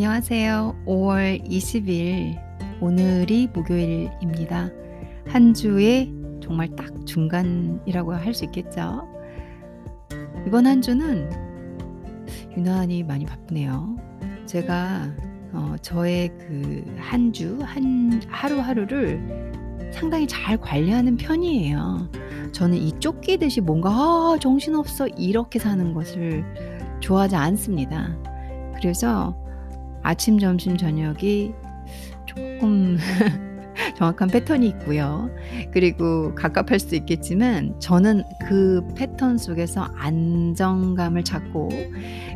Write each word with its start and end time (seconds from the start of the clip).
안녕하세요. 0.00 0.84
5월 0.86 1.44
20일 1.44 2.38
오늘이 2.80 3.48
목요일입니다. 3.52 4.70
한 5.26 5.52
주의 5.52 6.14
정말 6.40 6.68
딱 6.76 6.86
중간이라고 7.04 8.14
할 8.14 8.32
수 8.32 8.44
있겠죠. 8.44 9.08
이번 10.46 10.68
한 10.68 10.80
주는 10.80 11.28
유난히 12.56 13.02
많이 13.02 13.24
바쁘네요. 13.26 13.96
제가 14.46 15.12
어, 15.52 15.74
저의 15.82 16.28
그 16.38 16.84
한 17.00 17.32
주, 17.32 17.58
한 17.60 18.22
하루하루를 18.28 19.50
상당히 19.92 20.28
잘 20.28 20.56
관리하는 20.58 21.16
편이에요. 21.16 22.08
저는 22.52 22.76
이 22.76 22.92
쫓기듯이 23.00 23.62
뭔가 23.62 23.90
아, 23.90 24.36
정신없어 24.40 25.08
이렇게 25.08 25.58
사는 25.58 25.92
것을 25.92 26.44
좋아하지 27.00 27.34
않습니다. 27.34 28.16
그래서 28.76 29.34
아침, 30.02 30.38
점심, 30.38 30.76
저녁이 30.76 31.54
조금 32.26 32.98
정확한 33.96 34.28
패턴이 34.28 34.66
있고요. 34.68 35.30
그리고 35.72 36.34
갑갑할 36.34 36.78
수도 36.78 36.96
있겠지만 36.96 37.78
저는 37.80 38.22
그 38.48 38.86
패턴 38.96 39.38
속에서 39.38 39.88
안정감을 39.96 41.24
찾고 41.24 41.68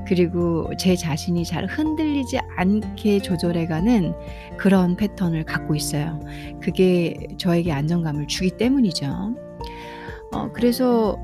그리고 0.07 0.71
제 0.79 0.97
자신이 0.97 1.45
잘 1.45 1.67
흔들리지 1.67 2.39
않게 2.57 3.21
조절해가는 3.21 4.15
그런 4.59 4.97
패턴을 4.97 5.45
갖고 5.45 5.75
있어요. 5.75 6.21
그게 6.61 7.17
저에게 7.39 7.73
안정감을 7.73 8.27
주기 8.27 8.51
때문이죠. 8.51 9.35
어, 10.33 10.51
그래서 10.53 11.19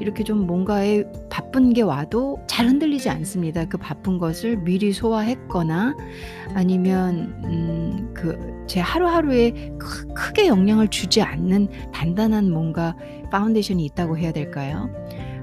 이렇게 0.00 0.24
좀 0.24 0.46
뭔가에 0.46 1.04
바쁜 1.30 1.72
게 1.72 1.82
와도 1.82 2.40
잘 2.46 2.66
흔들리지 2.66 3.10
않습니다. 3.10 3.64
그 3.64 3.78
바쁜 3.78 4.18
것을 4.18 4.56
미리 4.58 4.92
소화했거나 4.92 5.96
아니면 6.54 7.40
음, 7.44 8.14
그 8.14 8.58
제 8.68 8.80
하루하루에 8.80 9.72
크, 9.78 10.06
크게 10.08 10.46
영향을 10.46 10.88
주지 10.88 11.22
않는 11.22 11.68
단단한 11.90 12.50
뭔가 12.50 12.94
foundation이 13.32 13.82
있다고 13.86 14.18
해야 14.18 14.30
될까요? 14.30 14.90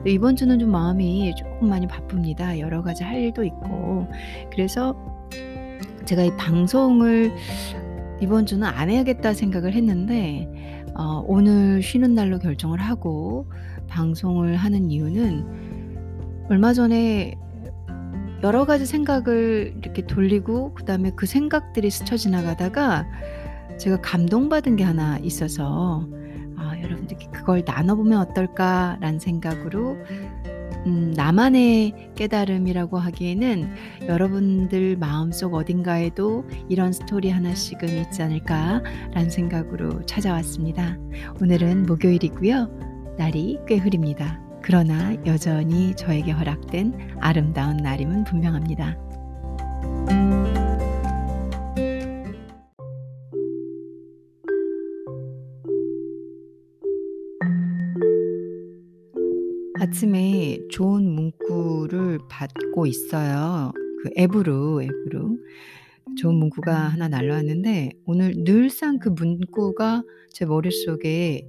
이번 0.05 0.35
주는 0.35 0.59
좀 0.59 0.71
마음이 0.71 1.33
조금 1.35 1.69
많이 1.69 1.87
바쁩니다. 1.87 2.59
여러 2.59 2.83
가지 2.83 3.03
할 3.03 3.19
일도 3.19 3.43
있고 3.43 4.07
그래서 4.51 4.95
제가 6.05 6.21
이 6.21 6.37
방송을 6.37 7.33
이번 8.21 8.45
주는 8.45 8.67
안 8.67 8.91
해야겠다 8.91 9.33
생각을 9.33 9.73
했는데 9.73 10.47
어, 10.93 11.23
오늘 11.27 11.81
쉬는 11.81 12.13
날로 12.13 12.37
결정을 12.37 12.79
하고 12.79 13.47
방송을 13.95 14.57
하는 14.57 14.91
이유는 14.91 16.45
얼마 16.49 16.73
전에 16.73 17.35
여러 18.43 18.65
가지 18.65 18.85
생각을 18.85 19.73
이렇게 19.81 20.05
돌리고 20.05 20.73
그다음에 20.73 21.11
그 21.15 21.25
생각들이 21.25 21.89
스쳐 21.89 22.17
지나가다가 22.17 23.07
제가 23.79 24.01
감동받은 24.01 24.75
게 24.75 24.83
하나 24.83 25.17
있어서 25.19 26.07
아, 26.57 26.73
여러분들께 26.83 27.27
그걸 27.31 27.63
나눠보면 27.65 28.19
어떨까라는 28.19 29.19
생각으로 29.19 29.97
음, 30.85 31.13
나만의 31.15 32.11
깨달음이라고 32.15 32.99
하기에는 32.99 33.73
여러분들 34.07 34.97
마음속 34.97 35.55
어딘가에도 35.55 36.45
이런 36.69 36.93
스토리 36.93 37.31
하나씩은 37.31 37.89
있지 37.89 38.21
않을까라는 38.21 39.29
생각으로 39.31 40.05
찾아왔습니다. 40.05 40.97
오늘은 41.41 41.87
목요일이고요. 41.87 42.94
날이 43.17 43.59
꽤 43.67 43.77
흐립니다. 43.77 44.41
그러나 44.61 45.15
여전히 45.25 45.95
저에게 45.95 46.31
허락된 46.31 47.17
아름다운 47.19 47.77
날임은 47.77 48.23
분명합니다. 48.23 48.97
아침에 59.77 60.57
좋은 60.71 61.07
문구를 61.07 62.17
받고 62.27 62.87
있어요. 62.87 63.71
그 64.01 64.09
앱으로, 64.17 64.81
앱으로. 64.81 65.37
좋은 66.17 66.35
문구가 66.35 66.73
하나 66.73 67.07
날라왔는데 67.07 67.91
오늘 68.05 68.33
늘상 68.35 68.99
그 68.99 69.09
문구가 69.09 70.03
제 70.31 70.45
머릿속에 70.45 71.47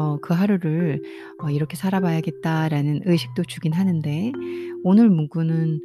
어, 0.00 0.16
그 0.16 0.32
하루를 0.32 1.02
어, 1.42 1.50
이렇게 1.50 1.76
살아봐야겠다라는 1.76 3.02
의식도 3.04 3.44
주긴 3.44 3.74
하는데 3.74 4.32
오늘 4.82 5.10
문구는 5.10 5.80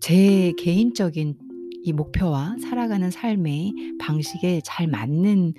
제 0.00 0.52
개인적인 0.58 1.36
이 1.84 1.92
목표와 1.92 2.56
살아가는 2.60 3.08
삶의 3.08 3.72
방식에 4.00 4.60
잘 4.64 4.88
맞는 4.88 5.54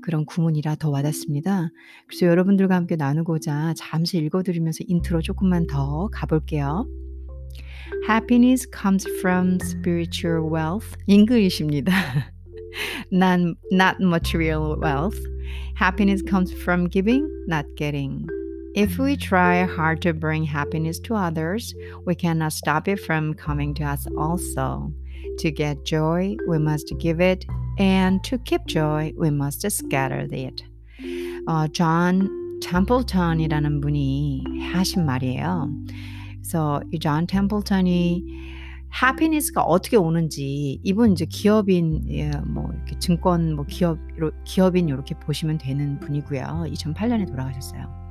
그런 0.00 0.24
구문이라 0.24 0.76
더 0.76 0.88
와닿습니다. 0.88 1.68
그래서 2.06 2.26
여러분들과 2.26 2.76
함께 2.76 2.96
나누고자 2.96 3.74
잠시 3.76 4.16
읽어드리면서 4.18 4.84
인트로 4.86 5.20
조금만 5.20 5.66
더 5.66 6.08
가볼게요. 6.12 6.88
Happiness 8.08 8.66
comes 8.74 9.06
from 9.18 9.58
spiritual 9.60 10.50
wealth. 10.50 10.96
잉글리시입니다. 11.06 11.92
not, 13.12 13.54
not 13.70 13.96
material 14.00 14.76
wealth. 14.82 15.33
Happiness 15.75 16.21
comes 16.21 16.51
from 16.51 16.87
giving, 16.87 17.29
not 17.47 17.65
getting. 17.75 18.27
If 18.75 18.99
we 18.99 19.17
try 19.17 19.63
hard 19.65 20.01
to 20.03 20.13
bring 20.13 20.43
happiness 20.43 20.99
to 21.01 21.15
others, 21.15 21.73
we 22.05 22.15
cannot 22.15 22.53
stop 22.53 22.87
it 22.87 22.99
from 22.99 23.33
coming 23.33 23.73
to 23.75 23.83
us 23.83 24.07
also. 24.17 24.93
To 25.39 25.51
get 25.51 25.85
joy, 25.85 26.37
we 26.47 26.59
must 26.59 26.93
give 26.99 27.19
it, 27.19 27.45
and 27.77 28.23
to 28.25 28.37
keep 28.37 28.65
joy, 28.67 29.13
we 29.17 29.31
must 29.31 29.69
scatter 29.71 30.27
it. 30.31 30.63
어, 31.47 31.67
존 31.71 32.59
템플턴이라는 32.61 33.81
분이 33.81 34.43
하신 34.71 35.05
말이에요. 35.05 35.69
그래서 36.41 36.81
이존 36.91 37.25
템플턴이 37.25 38.23
해피니스가 39.02 39.62
어떻게 39.62 39.96
오는지 39.96 40.80
이분 40.82 41.12
이제 41.12 41.24
기업인 41.24 42.04
예, 42.10 42.30
뭐 42.46 42.70
이렇게 42.72 42.98
증권 42.98 43.54
뭐 43.54 43.64
기업 43.66 43.98
기업인 44.44 44.88
이렇게 44.88 45.18
보시면 45.18 45.58
되는 45.58 45.98
분이고요. 46.00 46.66
2008년에 46.68 47.26
돌아가셨어요. 47.26 48.04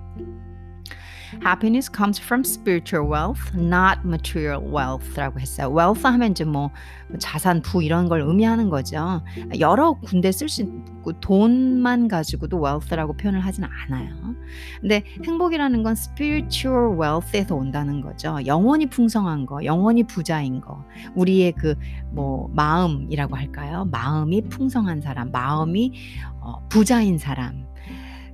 Happiness 1.42 1.90
comes 1.90 2.20
from 2.20 2.44
spiritual 2.44 3.10
wealth, 3.10 3.56
not 3.56 4.00
material 4.06 4.62
wealth라고 4.62 5.40
했어요. 5.40 5.70
wealth 5.74 6.06
하면 6.06 6.32
이제 6.32 6.44
뭐 6.44 6.72
자산, 7.20 7.62
부 7.62 7.84
이런 7.84 8.10
걸 8.10 8.22
의미하는 8.22 8.70
거죠. 8.70 9.22
여러 9.60 9.94
군데 9.94 10.32
쓸 10.32 10.50
수 10.50 10.62
있고 10.64 11.14
돈만 11.20 12.08
가지고도 12.08 12.62
wealth라고 12.62 13.14
표현을 13.18 13.40
하지는 13.40 13.70
않아요. 13.86 14.36
근데 14.82 15.04
행복이라는 15.26 15.84
건 15.84 15.94
spiritual 15.94 16.98
wealth에서 17.00 17.56
온다는 17.56 18.02
거죠. 18.02 18.38
영원히 18.46 18.86
풍성한 18.86 19.46
거, 19.46 19.64
영원히 19.66 20.04
부자인 20.04 20.62
거. 20.62 20.84
우리의 21.16 21.54
그 21.54 21.76
뭐 22.14 22.48
마음이라고 22.54 23.36
할까요? 23.36 23.86
마음이 23.92 24.44
풍성한 24.44 25.02
사람, 25.02 25.32
마음이 25.32 25.94
어, 26.40 26.68
부자인 26.70 27.18
사람. 27.18 27.66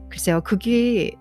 글쎄요, 0.09 0.41
그게 0.41 1.13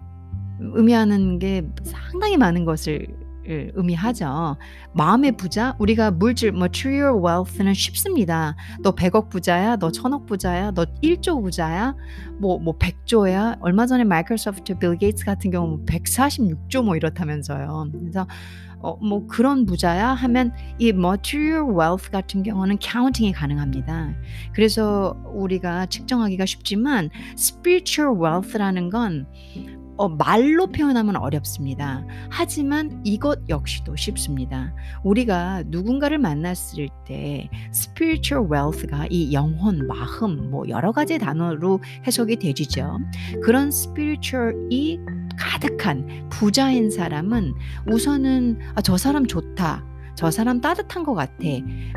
의미하는 0.61 1.39
게 1.39 1.67
상당히 1.85 2.37
많은 2.37 2.65
것을 2.65 3.07
의미하죠. 3.49 4.57
마음의 4.93 5.37
부자, 5.37 5.75
우리가 5.79 6.11
물질, 6.11 6.51
material 6.51 7.15
wealth는 7.25 7.73
쉽습니다. 7.75 8.55
너 8.83 8.95
100억 8.95 9.31
부자야, 9.31 9.77
너 9.77 9.89
1000억 9.89 10.27
부자야, 10.27 10.73
너 10.73 10.85
1조 11.03 11.43
부자야, 11.43 11.95
뭐, 12.39 12.59
뭐 12.59 12.77
100조야. 12.77 13.57
얼마 13.61 13.87
전에 13.87 14.05
마이크로소프트 14.05 14.79
빌 14.79 14.99
게이츠 14.99 15.25
같은 15.25 15.51
경우 15.51 15.83
146조 15.87 16.85
뭐 16.85 16.97
이렇다면서요. 16.97 17.91
그래서 17.93 18.27
어, 18.81 18.97
뭐 18.97 19.27
그런 19.27 19.67
부자야 19.67 20.11
하면 20.11 20.53
이 20.79 20.91
material 20.91 21.65
wealth 21.65 22.11
같은 22.11 22.45
경우는 22.45 22.79
counting이 22.81 23.33
가능합니다. 23.33 24.15
그래서 24.53 25.17
우리가 25.35 25.87
측정하기가 25.87 26.47
쉽지만 26.47 27.11
spiritual 27.37 28.17
wealth라는 28.21 28.91
건 28.91 29.27
어, 29.99 30.09
말로 30.09 30.69
표현하면 30.69 31.17
어렵습니다. 31.17 32.05
하지만 32.31 33.01
이것 33.05 33.41
역시도 33.49 33.97
쉽습니다. 33.97 34.73
우리가 35.03 35.65
누군가를 35.67 36.19
만났을 36.19 36.89
때 37.05 37.51
spiritual 37.75 38.49
wealth가 38.51 39.09
이 39.11 39.33
영혼, 39.33 39.87
마음, 39.89 40.51
뭐 40.51 40.69
여러 40.69 40.93
가지 40.93 41.19
단어로 41.19 41.81
해석이 42.07 42.37
되지죠. 42.37 42.99
그런 43.43 43.69
spiritual이 43.69 45.01
가득한 45.37 46.29
부자인 46.31 46.91
사람은 46.91 47.55
우선은 47.91 48.61
아, 48.77 48.81
저 48.81 48.97
사람 48.97 49.27
좋다. 49.27 49.85
저 50.15 50.31
사람 50.31 50.61
따뜻한 50.61 51.05
것 51.05 51.15
같아. 51.15 51.35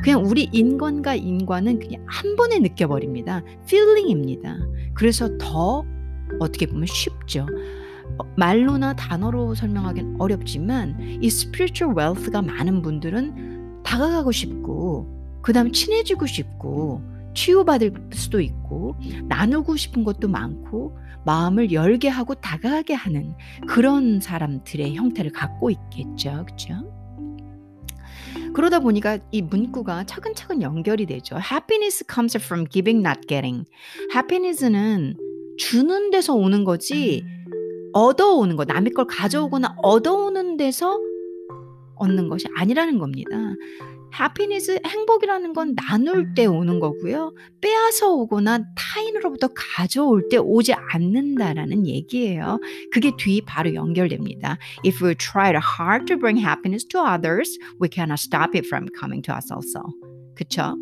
그냥 0.03 0.23
우리 0.25 0.49
인권과 0.51 1.15
인과는 1.15 1.79
그냥 1.79 2.03
한 2.07 2.35
번에 2.35 2.59
느껴버립니다. 2.59 3.43
feeling입니다. 3.63 4.57
그래서 4.93 5.37
더 5.39 5.83
어떻게 6.39 6.65
보면 6.65 6.85
쉽죠. 6.85 7.45
말로나 8.35 8.95
단어로 8.95 9.55
설명하기는 9.55 10.15
어렵지만 10.19 10.97
이 11.21 11.27
spiritual 11.27 11.97
wealth가 11.97 12.41
많은 12.41 12.81
분들은 12.81 13.83
다가가고 13.83 14.31
싶고 14.31 15.39
그다음 15.41 15.71
친해지고 15.71 16.25
싶고 16.25 17.01
치유받을 17.33 17.93
수도 18.13 18.41
있고 18.41 18.95
나누고 19.27 19.75
싶은 19.77 20.03
것도 20.03 20.27
많고 20.27 20.97
마음을 21.25 21.71
열게 21.71 22.07
하고 22.07 22.33
다가가게 22.33 22.93
하는 22.93 23.35
그런 23.67 24.19
사람들의 24.19 24.95
형태를 24.95 25.31
갖고 25.31 25.69
있겠죠. 25.69 26.45
그렇죠? 26.45 26.91
그러다 28.53 28.79
보니까 28.79 29.19
이 29.31 29.41
문구가 29.41 30.05
차근차근 30.05 30.61
연결이 30.61 31.05
되죠. 31.05 31.37
Happiness 31.37 32.03
comes 32.11 32.37
from 32.37 32.67
giving, 32.67 33.05
not 33.05 33.27
getting. 33.27 33.65
Happiness는 34.13 35.15
주는 35.57 36.09
데서 36.09 36.33
오는 36.33 36.63
거지 36.63 37.23
얻어오는 37.93 38.55
거, 38.55 38.65
남의 38.65 38.91
걸 38.93 39.05
가져오거나 39.07 39.75
얻어오는 39.81 40.57
데서 40.57 40.99
얻는 41.95 42.29
것이 42.29 42.47
아니라는 42.55 42.99
겁니다. 42.99 43.29
happiness 44.13 44.79
행복이라는 44.85 45.53
건 45.53 45.75
나눌 45.75 46.33
때 46.33 46.45
오는 46.45 46.79
거고요. 46.79 47.33
빼앗아 47.61 48.07
오거나 48.09 48.59
타인으로부터 48.75 49.49
가져올 49.55 50.27
때 50.29 50.37
오지 50.37 50.73
않는다라는 50.73 51.87
얘기예요. 51.87 52.59
그게 52.91 53.11
뒤 53.17 53.41
바로 53.45 53.73
연결됩니다. 53.73 54.57
If 54.85 55.05
we 55.05 55.15
try 55.15 55.51
hard 55.51 56.05
to 56.07 56.17
bring 56.17 56.43
happiness 56.45 56.85
to 56.89 56.99
others, 57.01 57.57
we 57.81 57.87
cannot 57.89 58.19
stop 58.21 58.57
it 58.57 58.67
from 58.67 58.87
coming 58.99 59.21
to 59.23 59.33
us 59.35 59.51
also. 59.53 59.81
그쵸? 60.35 60.75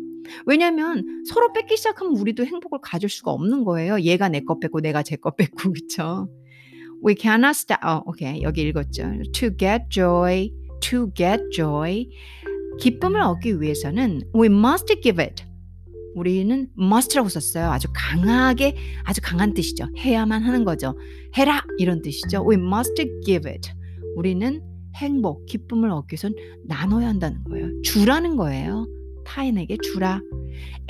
왜냐면 0.46 1.04
서로 1.26 1.52
뺏기 1.52 1.76
시작하면 1.76 2.16
우리도 2.16 2.44
행복을 2.44 2.80
가질 2.82 3.08
수가 3.08 3.30
없는 3.30 3.64
거예요. 3.64 4.00
얘가 4.00 4.28
내 4.28 4.40
거 4.40 4.58
뺏고 4.58 4.80
내가 4.80 5.02
제 5.04 5.16
거 5.16 5.30
뺏고 5.30 5.72
그쵸? 5.72 6.28
We 7.04 7.14
cannot 7.18 7.50
stop. 7.50 7.80
어, 7.84 8.02
오케이 8.06 8.42
여기 8.42 8.62
읽었죠. 8.62 9.02
To 9.32 9.50
get 9.56 9.84
joy, 9.90 10.52
to 10.80 11.10
get 11.14 11.42
joy. 11.52 12.08
기쁨을 12.78 13.20
얻기 13.20 13.60
위해서는 13.60 14.22
we 14.34 14.46
must 14.46 15.00
give 15.02 15.22
it. 15.22 15.44
우리는 16.14 16.68
must라고 16.78 17.28
썼어요. 17.28 17.70
아주 17.70 17.88
강하게 17.94 18.76
아주 19.04 19.20
강한 19.22 19.54
뜻이죠. 19.54 19.86
해야만 19.98 20.42
하는 20.42 20.64
거죠. 20.64 20.96
해라 21.36 21.62
이런 21.78 22.02
뜻이죠. 22.02 22.46
We 22.48 22.56
must 22.56 22.94
give 23.24 23.50
it. 23.50 23.70
우리는 24.16 24.60
행복, 24.96 25.46
기쁨을 25.46 25.90
얻기 25.90 26.14
위해선 26.14 26.34
나눠야 26.66 27.08
한다는 27.08 27.44
거예요. 27.44 27.68
주라는 27.82 28.36
거예요. 28.36 28.86
타인에게 29.30 29.76
주라. 29.82 30.20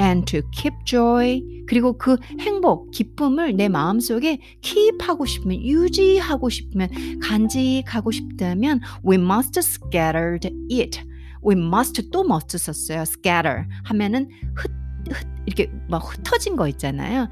And 0.01 0.25
to 0.25 0.41
keep 0.53 0.75
joy. 0.87 1.43
그리고 1.67 1.99
그 1.99 2.17
행복, 2.41 2.91
기쁨을 2.91 3.57
내 3.57 3.69
마음속에 3.69 4.39
keep하고 4.63 5.27
싶으면, 5.27 5.61
유지하고 5.63 6.49
싶으면, 6.49 6.89
간직하고 7.21 8.11
싶다면 8.11 8.81
we 9.07 9.17
must 9.17 9.59
scatter 9.59 10.39
it. 10.71 11.01
we 11.47 11.55
must 11.55 12.11
또 12.11 12.25
must 12.25 12.57
썼어요. 12.57 13.03
scatter 13.03 13.67
하면은 13.85 14.29
흩, 14.57 14.71
흩 15.11 15.27
이렇게 15.47 15.71
막 15.89 15.99
흩어진 15.99 16.57
거 16.57 16.67
있잖아요. 16.69 17.29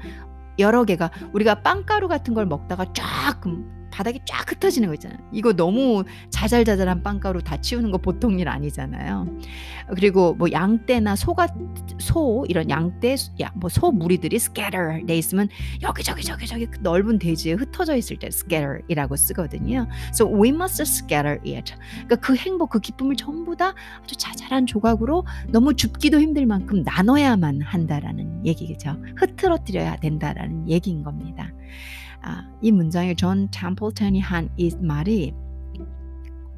여러 0.59 0.83
개가 0.83 1.11
우리가 1.33 1.61
빵가루 1.61 2.07
같은 2.07 2.33
걸 2.33 2.45
먹다가 2.45 2.91
쫙 2.93 3.41
바닥이 3.99 4.21
쫙 4.23 4.49
흩어지는 4.49 4.87
거 4.87 4.93
있잖아요. 4.93 5.19
이거 5.33 5.51
너무 5.51 6.05
자잘자잘한 6.29 7.03
빵가루 7.03 7.43
다 7.43 7.59
치우는 7.59 7.91
거 7.91 7.97
보통 7.97 8.39
일 8.39 8.47
아니잖아요. 8.47 9.27
그리고 9.93 10.35
뭐 10.35 10.49
양떼나 10.49 11.17
소가 11.17 11.47
소 11.97 12.45
이런 12.47 12.69
양떼 12.69 13.17
뭐소 13.55 13.91
무리들이 13.91 14.37
scatter 14.37 15.05
돼 15.05 15.17
있으면 15.17 15.49
여기 15.81 16.01
저기 16.01 16.23
저기 16.23 16.47
저기 16.47 16.65
그 16.67 16.79
넓은 16.81 17.19
대지에 17.19 17.53
흩어져 17.55 17.97
있을 17.97 18.17
때 18.17 18.27
scatter이라고 18.27 19.17
쓰거든요. 19.17 19.85
So 20.13 20.33
we 20.33 20.47
must 20.47 20.81
scatter 20.81 21.37
it. 21.45 21.73
그러니까 22.05 22.15
그 22.15 22.37
행복 22.37 22.69
그 22.69 22.79
기쁨을 22.79 23.17
전부 23.17 23.57
다 23.57 23.73
아주 24.01 24.15
자잘한 24.15 24.65
조각으로 24.65 25.25
너무 25.49 25.75
줍기도 25.75 26.21
힘들 26.21 26.45
만큼 26.45 26.83
나눠야만 26.83 27.63
한다라는 27.63 28.45
얘기겠죠. 28.45 28.95
흐트러뜨려야 29.17 29.97
된다라는 29.97 30.69
얘기인 30.69 31.03
겁니다. 31.03 31.51
아, 32.22 32.46
이 32.62 32.72
문장에 32.72 33.14
존 33.14 33.48
템플턴이 33.50 34.20
한 34.20 34.48
이 34.56 34.70
말이 34.80 35.34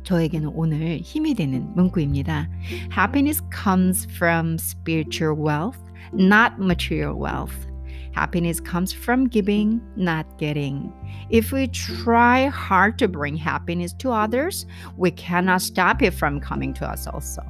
저에게는 0.04 0.50
오늘 0.54 0.98
힘이 0.98 1.34
되는 1.34 1.75
문구입니다. 1.75 2.48
Happiness 2.96 3.43
comes 3.50 4.06
from 4.16 4.54
spiritual 4.54 5.37
wealth, 5.37 5.78
not 6.14 6.54
material 6.58 7.16
wealth. 7.19 7.66
Happiness 8.14 8.60
comes 8.60 8.94
from 8.94 9.28
giving, 9.28 9.81
not 9.96 10.25
getting. 10.38 10.93
If 11.28 11.52
we 11.52 11.66
try 11.66 12.46
hard 12.46 12.98
to 12.98 13.08
bring 13.08 13.37
happiness 13.37 13.93
to 13.94 14.10
others, 14.10 14.64
we 14.96 15.10
cannot 15.10 15.60
stop 15.60 16.00
it 16.02 16.14
from 16.14 16.40
coming 16.40 16.72
to 16.75 16.87
us 16.87 17.06
also. 17.06 17.43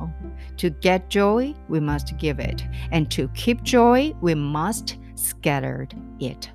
To 0.56 0.70
get 0.70 1.10
joy, 1.10 1.54
we 1.68 1.78
must 1.78 2.16
give 2.18 2.40
it. 2.40 2.64
And 2.90 3.10
to 3.12 3.28
keep 3.34 3.62
joy, 3.62 4.14
we 4.22 4.34
must 4.34 4.96
scatter 5.14 5.86
it. 6.18 6.50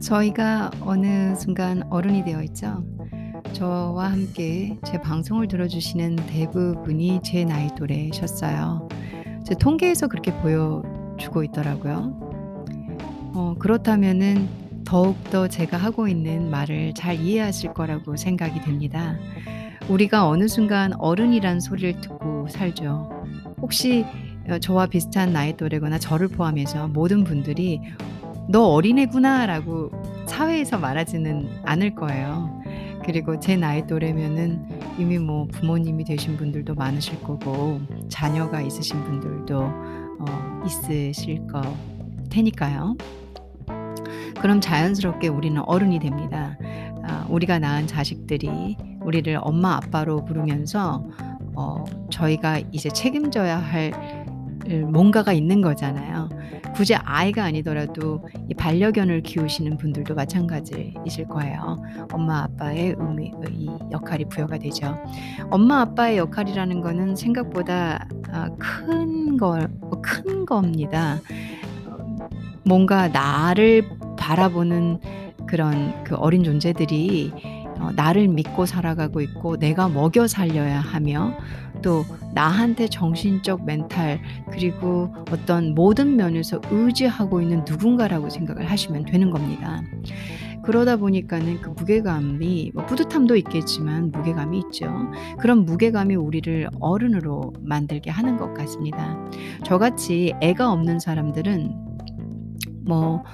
저희가 0.00 0.70
어느 0.80 1.34
순간 1.34 1.82
어른이 1.90 2.24
되어 2.24 2.42
있죠. 2.44 2.84
저와 3.52 4.12
함께 4.12 4.78
제 4.84 5.00
방송을 5.00 5.48
들어주시는 5.48 6.16
대부분이 6.16 7.20
제 7.24 7.44
나이 7.44 7.68
또래셨어요. 7.76 8.88
제 9.44 9.54
통계에서 9.54 10.06
그렇게 10.06 10.32
보여주고 10.40 11.42
있더라고요. 11.44 12.66
어, 13.34 13.54
그렇다면은 13.58 14.48
더욱더 14.84 15.48
제가 15.48 15.76
하고 15.76 16.08
있는 16.08 16.50
말을 16.50 16.94
잘 16.94 17.20
이해하실 17.20 17.74
거라고 17.74 18.16
생각이 18.16 18.60
됩니다. 18.62 19.16
우리가 19.88 20.28
어느 20.28 20.48
순간 20.48 20.92
어른이란 20.98 21.60
소리를 21.60 22.00
듣고 22.00 22.48
살죠. 22.48 23.10
혹시 23.60 24.04
어, 24.48 24.58
저와 24.58 24.86
비슷한 24.86 25.32
나이 25.32 25.56
또래거나 25.56 25.98
저를 25.98 26.28
포함해서 26.28 26.88
모든 26.88 27.24
분들이 27.24 27.80
너 28.48 28.64
어린애구나 28.64 29.46
라고 29.46 29.90
사회에서 30.26 30.78
말하지는 30.78 31.48
않을 31.64 31.94
거예요. 31.94 32.62
그리고 33.04 33.38
제 33.38 33.56
나이 33.56 33.86
또래면은 33.86 34.96
이미 34.98 35.18
뭐 35.18 35.46
부모님이 35.46 36.04
되신 36.04 36.36
분들도 36.36 36.74
많으실 36.74 37.20
거고 37.22 37.80
자녀가 38.08 38.60
있으신 38.60 39.02
분들도 39.04 39.58
어, 39.60 40.62
있으실 40.66 41.46
거 41.46 41.62
테니까요. 42.30 42.96
그럼 44.40 44.60
자연스럽게 44.60 45.28
우리는 45.28 45.60
어른이 45.66 45.98
됩니다. 45.98 46.56
아, 47.04 47.26
우리가 47.28 47.58
낳은 47.58 47.86
자식들이 47.86 48.76
우리를 49.02 49.38
엄마 49.42 49.76
아빠로 49.76 50.24
부르면서 50.24 51.04
어, 51.54 51.84
저희가 52.10 52.60
이제 52.72 52.88
책임져야 52.88 53.58
할 53.58 54.26
뭔가가 54.68 55.32
있는 55.32 55.60
거잖아요. 55.60 56.28
굳이 56.74 56.94
아이가 56.94 57.44
아니더라도 57.44 58.26
이 58.48 58.54
반려견을 58.54 59.22
키우시는 59.22 59.78
분들도 59.78 60.14
마찬가지이실 60.14 61.28
거예요. 61.28 61.82
엄마 62.12 62.42
아빠의 62.42 62.94
의미, 62.98 63.32
이 63.50 63.70
역할이 63.90 64.26
부여가 64.26 64.58
되죠. 64.58 64.96
엄마 65.50 65.80
아빠의 65.80 66.18
역할이라는 66.18 66.80
거는 66.80 67.16
생각보다 67.16 68.06
아, 68.30 68.48
큰 68.58 69.36
걸, 69.36 69.68
큰 70.02 70.44
겁니다. 70.44 71.18
뭔가 72.64 73.08
나를 73.08 73.88
바라보는 74.18 75.00
그런 75.46 76.04
그 76.04 76.14
어린 76.14 76.44
존재들이 76.44 77.32
어, 77.78 77.92
나를 77.92 78.28
믿고 78.28 78.66
살아가고 78.66 79.20
있고 79.20 79.56
내가 79.56 79.88
먹여 79.88 80.26
살려야 80.26 80.80
하며 80.80 81.34
또 81.82 82.04
나한테 82.34 82.88
정신적 82.88 83.64
멘탈 83.64 84.20
그리고 84.50 85.14
어떤 85.30 85.74
모든 85.74 86.16
면에서 86.16 86.60
의지하고 86.70 87.40
있는 87.40 87.64
누군가라고 87.66 88.30
생각을 88.30 88.70
하시면 88.70 89.04
되는 89.04 89.30
겁니다. 89.30 89.82
그러다 90.62 90.96
보니까는 90.96 91.62
그 91.62 91.70
무게감이 91.70 92.72
뭐 92.74 92.84
뿌듯함도 92.84 93.36
있겠지만 93.36 94.10
무게감이 94.10 94.58
있죠. 94.66 94.92
그런 95.38 95.64
무게감이 95.64 96.14
우리를 96.14 96.68
어른으로 96.80 97.54
만들게 97.60 98.10
하는 98.10 98.36
것 98.36 98.52
같습니다. 98.52 99.16
저같이 99.64 100.34
애가 100.42 100.70
없는 100.70 101.00
사람들은 101.00 101.72
뭐 102.84 103.24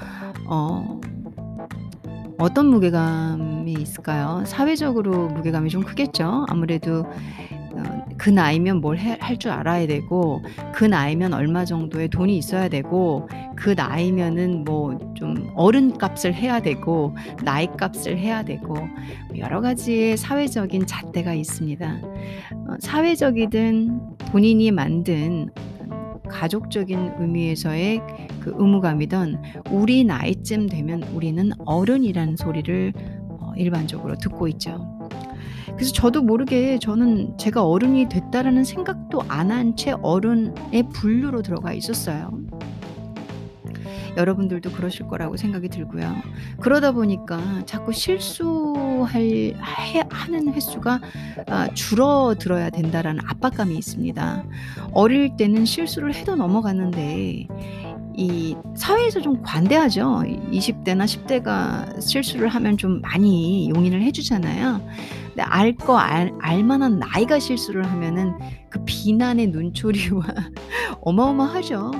어, 0.46 1.00
어떤 2.38 2.66
무게감이 2.66 3.72
있을까요? 3.72 4.42
사회적으로 4.46 5.28
무게감이 5.28 5.70
좀 5.70 5.82
크겠죠. 5.82 6.46
아무래도 6.48 7.06
어, 7.76 8.04
그 8.16 8.30
나이면 8.30 8.80
뭘 8.80 8.96
할 8.98 9.36
줄 9.38 9.50
알아야 9.50 9.86
되고 9.86 10.42
그 10.72 10.84
나이면 10.84 11.32
얼마 11.34 11.64
정도의 11.64 12.08
돈이 12.08 12.36
있어야 12.36 12.68
되고 12.68 13.28
그 13.56 13.70
나이면은 13.70 14.64
뭐 14.64 14.98
좀 15.14 15.50
어른 15.54 15.96
값을 15.96 16.34
해야 16.34 16.60
되고 16.60 17.14
나이 17.44 17.66
값을 17.68 18.18
해야 18.18 18.42
되고 18.42 18.76
여러 19.38 19.60
가지의 19.60 20.16
사회적인 20.16 20.86
잣대가 20.86 21.32
있습니다. 21.34 22.00
어, 22.52 22.76
사회적이든 22.80 24.00
본인이 24.32 24.70
만든 24.72 25.50
가족적인 26.28 27.12
의미에서의 27.18 28.00
그 28.40 28.54
의무감이든 28.56 29.36
우리 29.70 30.04
나이쯤 30.04 30.68
되면 30.68 31.02
우리는 31.14 31.50
어른이라는 31.66 32.36
소리를 32.36 32.92
어 33.40 33.52
일반적으로 33.56 34.16
듣고 34.16 34.48
있죠. 34.48 34.98
그래서 35.74 35.92
저도 35.92 36.22
모르게 36.22 36.78
저는 36.78 37.36
제가 37.38 37.64
어른이 37.66 38.08
됐다라는 38.08 38.64
생각도 38.64 39.22
안 39.28 39.50
한 39.50 39.76
채 39.76 39.92
어른의 40.02 40.88
분류로 40.94 41.42
들어가 41.42 41.72
있었어요. 41.72 42.30
여러분들도 44.16 44.70
그러실 44.72 45.06
거라고 45.06 45.36
생각이 45.36 45.68
들고요. 45.68 46.14
그러다 46.60 46.92
보니까 46.92 47.62
자꾸 47.66 47.92
실수할 47.92 49.20
해 49.22 50.02
하는 50.10 50.52
횟수가 50.52 51.00
아 51.48 51.68
줄어들어야 51.74 52.70
된다라는 52.70 53.20
압박감이 53.26 53.76
있습니다. 53.76 54.44
어릴 54.92 55.36
때는 55.36 55.64
실수를 55.64 56.14
해도 56.14 56.36
넘어갔는데 56.36 57.46
이 58.16 58.56
사회에서 58.76 59.20
좀 59.20 59.42
관대하죠. 59.42 60.22
20 60.52 60.84
대나 60.84 61.06
10 61.06 61.26
대가 61.26 61.86
실수를 62.00 62.48
하면 62.48 62.76
좀 62.76 63.00
많이 63.00 63.68
용인을 63.70 64.02
해 64.02 64.12
주잖아요. 64.12 64.80
근데 65.28 65.42
알거 65.42 65.96
알 65.98 66.32
알만한 66.40 67.00
나이가 67.00 67.40
실수를 67.40 67.84
하면은 67.90 68.34
그 68.70 68.84
비난의 68.84 69.48
눈초리와 69.48 70.22
어마어마하죠. 71.02 71.90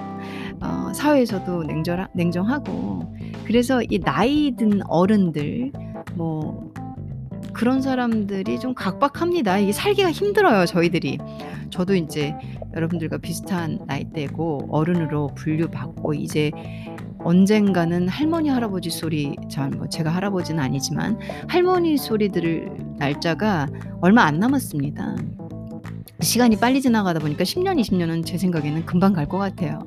어 0.65 0.93
사회에서도 0.95 1.65
냉절하 1.65 2.09
냉정하고. 2.15 3.15
그래서 3.45 3.83
이 3.83 3.99
나이 4.01 4.53
든 4.57 4.81
어른들 4.89 5.73
뭐 6.15 6.73
그런 7.53 7.83
사람들이 7.83 8.59
좀 8.59 8.75
각박합니다. 8.75 9.59
이게 9.59 9.73
살기가 9.73 10.11
힘들어요, 10.11 10.67
저희들이. 10.67 11.19
저도 11.71 11.95
인제 11.95 12.35
여러분들과 12.75 13.19
비슷한 13.19 13.79
나이대고 13.87 14.69
어른으로 14.71 15.29
분류받고 15.37 16.15
이제 16.15 16.51
언젠가는 17.19 18.09
할머니, 18.09 18.49
할아버지 18.49 18.91
소리 18.91 19.35
전뭐 19.49 19.89
제가 19.89 20.11
할아버지는 20.11 20.63
아니지만 20.63 21.19
할머니 21.49 21.97
소리 21.97 22.29
들을 22.29 22.71
날짜가 22.99 23.67
얼마 24.01 24.23
안 24.25 24.39
남았습니다. 24.39 25.17
시간이 26.21 26.57
빨리 26.57 26.81
지나가다 26.81 27.21
보니까 27.21 27.45
10 27.45 27.61
년, 27.63 27.79
20 27.79 27.97
년은 27.97 28.25
제 28.25 28.37
생각에는 28.39 28.85
금방 28.87 29.13
갈 29.13 29.27
것 29.27 29.39
같아요. 29.39 29.81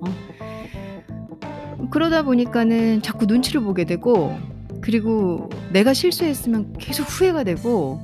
그러다 1.91 2.24
보니까는 2.24 3.01
자꾸 3.01 3.25
눈치를 3.25 3.62
보게 3.62 3.86
되고 3.86 4.38
그리고 4.81 5.50
내가 5.72 5.93
실수했으면 5.93 6.74
계속 6.77 7.03
후회가 7.03 7.43
되고 7.43 8.00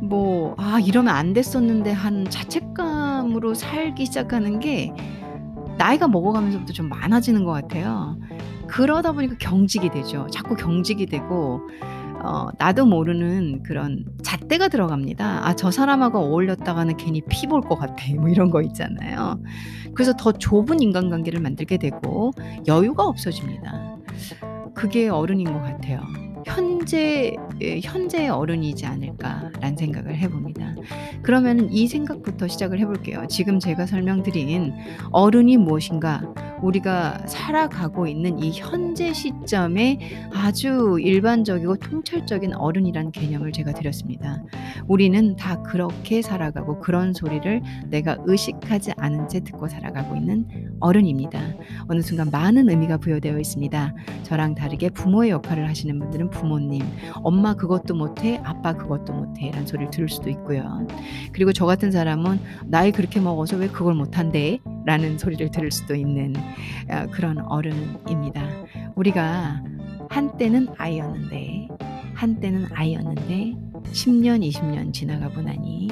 뭐 0.00 0.54
'아 0.58 0.78
이러면 0.80 1.14
안 1.14 1.32
됐었는데.' 1.32 1.92
하는 1.92 2.28
자책감으로 2.28 3.54
살기 3.54 4.06
시작하는 4.06 4.60
게 4.60 4.92
나이가 5.78 6.08
먹어가면서부터 6.08 6.72
좀 6.72 6.88
많아지는 6.88 7.44
것 7.44 7.52
같아요. 7.52 8.18
그러다 8.66 9.12
보니까 9.12 9.36
경직이 9.38 9.90
되죠. 9.90 10.26
자꾸 10.30 10.56
경직이 10.56 11.06
되고 11.06 11.60
어 12.26 12.48
나도 12.58 12.86
모르는 12.86 13.62
그런 13.62 14.04
잣대가 14.24 14.68
들어갑니다. 14.68 15.46
'아 15.48 15.54
저 15.56 15.70
사람하고 15.70 16.18
어울렸다가는 16.18 16.96
괜히 16.96 17.22
피 17.22 17.46
볼 17.48 17.60
것 17.62 17.76
같아.' 17.78 17.94
뭐 18.20 18.28
이런 18.28 18.50
거 18.50 18.62
있잖아요. 18.62 19.40
그래서 19.94 20.12
더 20.18 20.32
좁은 20.32 20.80
인간관계를 20.82 21.40
만들게 21.40 21.78
되고 21.78 22.32
여유가 22.66 23.04
없어집니다. 23.06 23.96
그게 24.74 25.08
어른인 25.08 25.52
것 25.52 25.60
같아요. 25.62 26.00
현재 26.46 27.34
예 27.60 27.80
'현재의 27.80 28.28
어른이지 28.30 28.86
않을까.'라는 28.86 29.76
생각을 29.76 30.16
해 30.16 30.28
봅니다. 30.28 30.74
그러면은 31.22 31.72
이 31.72 31.88
생각부터 31.88 32.46
시작을 32.46 32.78
해 32.78 32.86
볼게요. 32.86 33.26
지금 33.28 33.58
제가 33.58 33.84
설명드린 33.86 34.72
어른이 35.10 35.56
무엇인가 35.56 36.22
우리가 36.62 37.26
살아가고 37.26 38.06
있는 38.06 38.38
이 38.38 38.52
현재 38.52 39.12
시점에 39.12 39.98
아주 40.32 40.98
일반적이고 41.00 41.76
통찰적인 41.76 42.54
어른이라는 42.54 43.10
개념을 43.10 43.52
제가 43.52 43.72
드렸습니다. 43.72 44.42
우리는 44.86 45.36
다 45.36 45.62
그렇게 45.62 46.22
살아가고 46.22 46.78
그런 46.80 47.12
소리를 47.12 47.60
내가 47.88 48.16
의식하지 48.24 48.92
않은 48.96 49.28
채 49.28 49.40
듣고 49.40 49.68
살아가고 49.68 50.16
있는 50.16 50.46
어른입니다. 50.80 51.40
어느 51.88 52.00
순간 52.00 52.30
많은 52.30 52.70
의미가 52.70 52.98
부여되어 52.98 53.38
있습니다. 53.38 53.94
저랑 54.22 54.54
다르게 54.54 54.90
부모의 54.90 55.30
역할을 55.30 55.68
하시는 55.68 55.98
분들은 55.98 56.30
부모님, 56.36 56.82
"엄마 57.22 57.54
그것도 57.54 57.94
못해. 57.94 58.40
아빠 58.44 58.74
그것도 58.74 59.12
못해."라는 59.12 59.66
소리를 59.66 59.90
들을 59.90 60.08
수도 60.08 60.30
있고요. 60.30 60.86
그리고 61.32 61.52
저 61.52 61.66
같은 61.66 61.90
사람은 61.90 62.38
"나이 62.66 62.92
그렇게 62.92 63.20
먹어서 63.20 63.56
왜 63.56 63.68
그걸 63.68 63.94
못한대?"라는 63.94 65.18
소리를 65.18 65.50
들을 65.50 65.70
수도 65.70 65.94
있는 65.94 66.34
어 66.90 67.06
그런 67.10 67.38
어른입니다. 67.38 68.42
우리가 68.94 69.62
한때는 70.08 70.68
아이였는데 70.76 71.68
한때는 72.14 72.66
아이였는데 72.72 73.54
10 73.92 74.10
년, 74.14 74.40
20년 74.40 74.92
지나가고 74.92 75.42
나니 75.42 75.88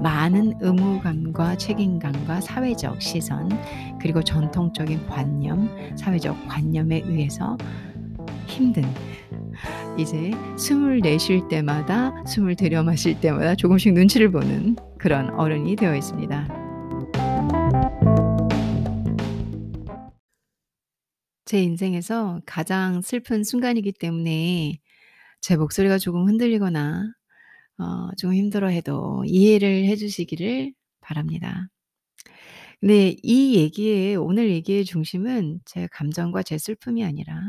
많은 0.00 0.54
의무감과 0.60 1.56
책임감과 1.56 2.40
사회적 2.40 3.02
시선 3.02 3.48
그리고 4.00 4.22
전통적인 4.22 5.06
관념, 5.08 5.68
사회적 5.96 6.46
관념에 6.48 7.02
의해서 7.04 7.58
힘든 8.46 8.84
이제 9.98 10.30
숨을 10.58 11.00
내쉴 11.00 11.48
때마다 11.48 12.12
숨을 12.26 12.56
들여 12.56 12.82
마실 12.84 13.20
때마다 13.20 13.54
조금씩 13.54 13.92
눈치를 13.94 14.30
보는 14.30 14.76
그런 14.98 15.30
어른이 15.30 15.76
되어 15.76 15.96
있습니다. 15.96 16.48
제 21.44 21.62
인생에서 21.62 22.40
가장 22.46 23.00
슬픈 23.02 23.42
순간이기 23.42 23.92
때문에 23.92 24.78
제 25.40 25.56
목소리가 25.56 25.98
조금 25.98 26.26
흔들리거나 26.28 27.12
어 27.78 28.10
좀 28.18 28.34
힘들어해도 28.34 29.24
이해를 29.26 29.84
해 29.86 29.96
주시기를 29.96 30.72
바랍니다. 31.00 31.68
네. 32.80 33.16
이 33.22 33.56
얘기의 33.56 34.16
오늘 34.16 34.50
얘기의 34.50 34.84
중심은 34.84 35.60
제 35.64 35.88
감정과 35.92 36.42
제 36.44 36.58
슬픔이 36.58 37.04
아니라 37.04 37.40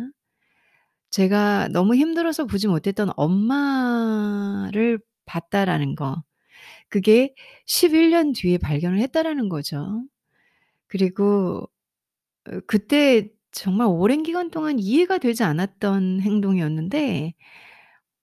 제가 1.11 1.69
너무 1.71 1.95
힘들어서 1.95 2.45
보지 2.45 2.67
못했던 2.67 3.09
엄마를 3.15 4.99
봤다라는 5.25 5.95
거. 5.95 6.23
그게 6.89 7.33
11년 7.67 8.33
뒤에 8.33 8.57
발견을 8.59 8.99
했다라는 9.01 9.49
거죠. 9.49 10.03
그리고 10.87 11.67
어 12.49 12.59
그때 12.67 13.29
정말 13.53 13.87
오랜 13.89 14.23
기간 14.23 14.51
동안 14.51 14.79
이해가 14.79 15.19
되지 15.19 15.43
않았던 15.43 16.21
행동이었는데 16.21 17.33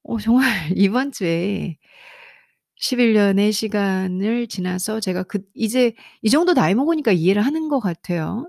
어 0.04 0.18
정말 0.20 0.44
이번 0.78 1.12
주에 1.12 1.78
11 2.76 3.14
년의 3.14 3.52
시간을 3.52 4.48
지나서 4.48 5.00
제가 5.00 5.24
그 5.24 5.40
이제 5.54 5.94
이 6.22 6.30
정도 6.30 6.54
나이 6.54 6.74
먹으니까 6.74 7.12
이해를 7.12 7.42
하는 7.42 7.68
것 7.68 7.80
같아요. 7.80 8.48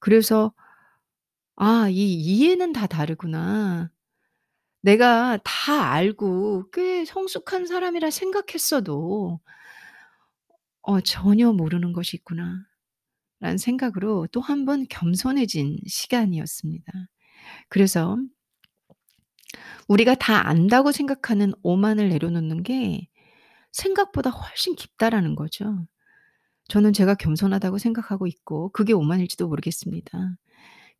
그래서' 0.00 0.52
아 1.60 1.88
이 1.90 2.14
이해는 2.14 2.72
다 2.72 2.86
다르구나. 2.86 3.90
내가 4.82 5.38
다 5.44 5.92
알고 5.92 6.70
꽤 6.72 7.04
성숙한 7.04 7.66
사람이라 7.66 8.10
생각했어도 8.10 9.40
어 10.82 11.00
전혀 11.00 11.52
모르는 11.52 11.92
것이 11.92 12.16
있구나.'라는 12.16 12.88
생각으로 13.58 14.26
또한번 14.32 14.86
겸손해진 14.88 15.78
시간이었습니다. 15.86 16.92
그래서 17.68 18.18
우리가 19.88 20.14
다 20.14 20.48
안다고 20.48 20.92
생각하는 20.92 21.52
오만을 21.62 22.08
내려놓는 22.10 22.62
게 22.62 23.08
생각보다 23.72 24.30
훨씬 24.30 24.74
깊다라는 24.76 25.34
거죠. 25.36 25.86
저는 26.68 26.92
제가 26.92 27.14
겸손하다고 27.14 27.78
생각하고 27.78 28.26
있고 28.26 28.70
그게 28.70 28.92
오만일지도 28.92 29.48
모르겠습니다. 29.48 30.36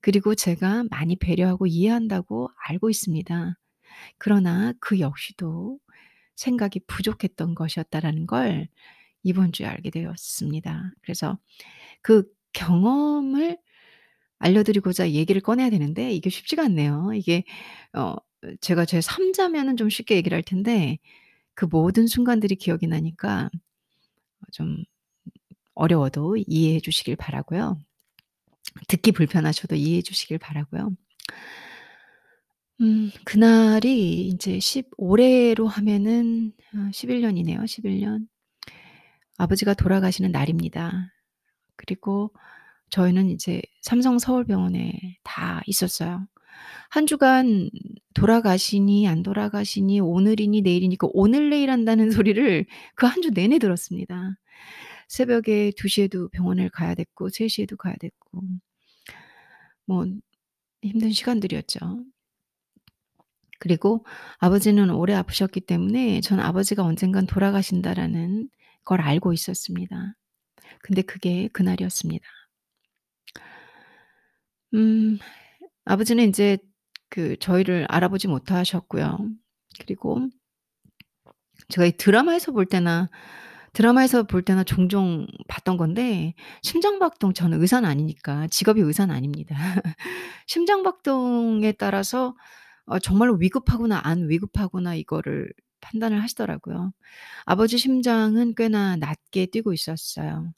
그리고 0.01 0.35
제가 0.35 0.85
많이 0.91 1.17
배려하고 1.17 1.67
이해한다고 1.67 2.51
알고 2.69 2.91
있습니다. 2.91 3.57
그러나 4.19 4.75
그 4.81 5.01
역시도 5.01 5.79
생각이 6.37 6.81
부족했던 6.89 7.55
것이었다라는 7.57 8.27
걸 8.27 8.69
이번 9.25 9.53
주에 9.53 9.67
알게 9.67 9.91
되었습니다. 9.91 10.93
그래서 11.03 11.39
그 12.03 12.25
경험을 12.55 13.59
알려드리고자 14.41 15.13
얘기를 15.13 15.41
꺼내야 15.43 15.71
되는데 15.71 16.13
이게 16.13 16.31
쉽지가 16.31 16.65
않네요. 16.65 17.13
이게 17.15 17.45
어 17.95 18.17
제가 18.61 18.85
제 18.87 19.01
3 19.03 19.33
자면은 19.35 19.77
좀 19.77 19.89
쉽게 19.91 20.17
얘기를 20.17 20.37
할 20.37 20.43
텐데 20.45 20.99
그 21.55 21.67
모든 21.67 22.07
순간들이 22.09 22.57
기억이 22.57 22.87
나니까 22.89 23.51
어좀 24.49 24.85
어려워도 25.75 26.37
이해해 26.47 26.81
주시길 26.81 27.17
바라고요. 27.17 27.79
듣기 28.89 29.13
불편하셔도 29.13 29.77
이해해 29.77 30.03
주시길 30.03 30.39
바라고요. 30.39 30.91
음 32.81 33.11
그날이 33.25 34.29
인제 34.29 34.61
10 34.61 34.91
올해로 34.97 35.67
하면은 35.67 36.53
아11 36.75 37.21
년이네요. 37.21 37.67
11 37.67 38.01
년. 38.01 38.29
아버지가 39.37 39.75
돌아가시는 39.75 40.33
날입니다. 40.33 41.13
그리고 41.77 42.33
저희는 42.91 43.31
이제 43.31 43.63
삼성 43.83 44.19
서울병원에 44.19 45.19
다 45.25 45.63
있었어요. 45.67 46.27
1 46.97 47.07
주간 47.07 47.71
돌아가시니 48.15 49.07
안 49.09 49.23
돌아가시니 49.23 50.01
오늘이니 50.01 50.63
내일이니 50.63 50.97
그 50.97 51.09
오늘 51.13 51.51
내일 51.51 51.71
한다는 51.71 52.11
소리를 52.11 52.67
그1주 52.97 53.35
내내 53.35 53.59
들었습니다. 53.59 54.37
새벽에 55.09 55.73
2 55.73 55.89
시에도 55.89 56.29
병원을 56.29 56.69
가야 56.71 56.95
됐고 56.95 57.31
3 57.31 57.49
시에도 57.49 57.77
가야 57.77 57.95
됐고. 57.99 58.43
뭐 59.87 60.07
힘든 60.83 61.13
시간들이었죠. 61.13 61.81
그리고 63.61 64.05
아버지는 64.39 64.91
오래 64.91 65.15
아프셨기 65.15 65.63
때문에 65.63 66.21
저는 66.21 66.45
'아버지가 66.45 66.85
언젠간 66.85 67.27
돌아가신다.'라는 67.27 68.49
걸 68.85 69.01
알고 69.01 69.33
있었습니다. 69.33 70.15
근데 70.83 71.03
그게 71.03 71.49
그날이었습니다. 71.53 72.27
음 74.75 75.19
아버지는 75.85 76.25
인제 76.25 76.59
그 77.11 77.37
저희를 77.39 77.87
알아보지 77.89 78.29
못하셨고요. 78.29 79.19
그리고 79.81 80.29
저희 81.69 81.93
드라마에서 81.97 82.53
볼 82.53 82.67
때나 82.67 83.09
드라마에서 83.73 84.25
볼 84.25 84.43
때나 84.43 84.65
종종 84.65 85.27
봤던 85.49 85.77
건데 85.77 86.35
심장박동 86.63 87.35
저는 87.35 87.61
의사는 87.61 87.89
아니니까 87.89 88.47
직업이 88.49 88.81
의사는 88.81 89.15
아닙니다. 89.15 89.57
심장박동에 90.47 91.73
따라서 91.73 92.35
어 92.87 92.99
정말로 92.99 93.35
위급하구나 93.37 94.01
안 94.05 94.29
위급하구나 94.29 94.95
이거를 94.95 95.53
판단을 95.81 96.23
하시더라고요. 96.23 96.93
아버지 97.47 97.79
심장은 97.79 98.55
꽤나 98.57 98.97
낮게 98.97 99.47
뛰고 99.47 99.73
있었어요. 99.75 100.53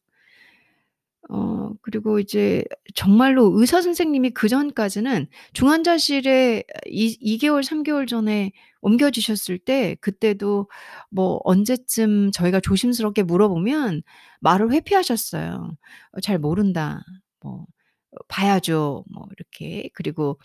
어 1.29 1.71
그리고 1.83 2.19
이제 2.19 2.65
정말로 2.95 3.53
의사 3.61 3.83
선생님이 3.83 4.31
그전까지는 4.31 5.29
중환자실에 5.53 6.65
이 6.87 7.17
2 7.21 7.39
개월 7.39 7.63
3 7.63 7.83
개월 7.83 8.07
전에 8.07 8.53
옮겨지셨을 8.81 9.59
때 9.59 9.97
그때도 10.01 10.69
뭐 11.11 11.41
언제쯤 11.45 12.33
저희가 12.33 12.61
조심스럽게 12.61 13.23
물어보면 13.25 14.03
말을 14.41 14.73
회피하셨어요. 14.73 15.77
"어 16.13 16.21
잘 16.21 16.39
모른다." 16.39 17.03
뭐 17.43 17.67
어 18.13 18.17
"봐야죠." 18.29 19.05
뭐 19.13 19.27
이렇게. 19.37 19.89
그리고 19.95 20.39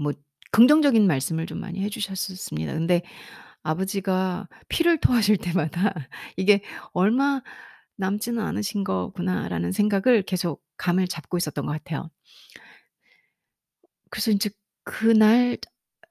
뭐 0.00 0.12
긍정적인 0.52 1.06
말씀을 1.06 1.46
좀 1.46 1.60
많이 1.60 1.82
해 1.82 1.88
주셨었습니다. 1.88 2.72
근데 2.74 3.02
아버지가 3.62 4.48
피를 4.68 4.98
토하실 5.00 5.38
때마다 5.38 5.94
'이게 6.36 6.62
얼마 6.92 7.42
남지는 7.96 8.42
않으신 8.42 8.84
거구나.'라는 8.84 9.72
생각을 9.72 10.22
계속 10.22 10.62
감을 10.78 11.08
잡고 11.08 11.36
있었던 11.38 11.66
것 11.66 11.72
같아요. 11.72 12.10
그래서 14.10 14.30
인제 14.30 14.50
그날 14.84 15.58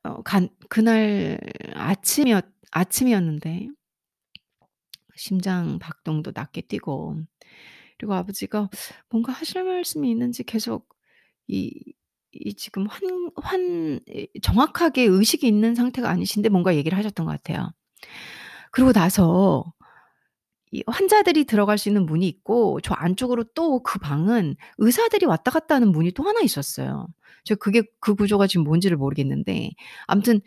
어 0.03 0.21
간 0.23 0.49
그날 0.69 1.39
아침이었 1.75 2.45
아침이었는데 2.71 3.69
심장 5.15 5.79
박동도 5.79 6.31
낮게 6.35 6.61
뛰고 6.61 7.17
그리고 7.99 8.13
아버지가 8.15 8.69
뭔가 9.09 9.31
하실 9.33 9.63
말씀이 9.63 10.09
있는지 10.11 10.43
계속 10.43 10.89
이 11.47 11.71
이 12.33 12.53
지금 12.55 12.87
환 12.87 13.01
환 13.43 14.01
이 14.09 14.27
정확하게 14.43 15.03
의식이 15.05 15.47
있는 15.47 15.75
상태가 15.75 16.09
아니신데 16.09 16.49
뭔가 16.49 16.75
얘기를 16.75 16.97
하셨던 16.97 17.25
것 17.27 17.31
같아요. 17.33 17.71
그러고 18.71 18.93
나서 18.93 19.73
이 20.74 20.84
환자들이 20.88 21.46
들어갈 21.46 21.77
수 21.80 21.89
있는 21.89 22.06
문이 22.08 22.27
있고 22.27 22.82
저 22.82 22.96
안쪽으로 22.96 23.46
또 23.56 23.82
그 23.84 24.00
방은 24.00 24.56
의사들이 24.80 25.25
왔다 25.27 25.51
갔다 25.51 25.75
하는 25.75 25.92
문이 25.92 26.12
또1 26.13 26.44
있었어요. 26.46 27.08
저 27.46 27.56
그게 27.56 27.84
그 28.01 28.15
구조가 28.15 28.48
지금 28.48 28.65
뭔지를 28.65 28.98
모르겠는데 28.98 29.72
아무튼 30.08 30.42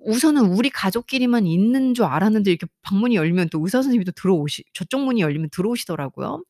우선은 0.00 0.46
우리 0.46 0.70
가족끼리만 0.70 1.46
있는 1.46 1.94
줄 1.94 2.04
알았는데 2.06 2.50
이렇게 2.50 2.66
방문이 2.82 3.16
열리면 3.16 3.50
또 3.50 3.60
의사 3.64 3.78
선생님이 3.78 4.04
또 4.06 4.12
들어오시 4.12 4.64
저쪽 4.74 5.04
문이 5.04 5.20
열리면 5.22 5.50
들어오시더라고요. 5.52 6.42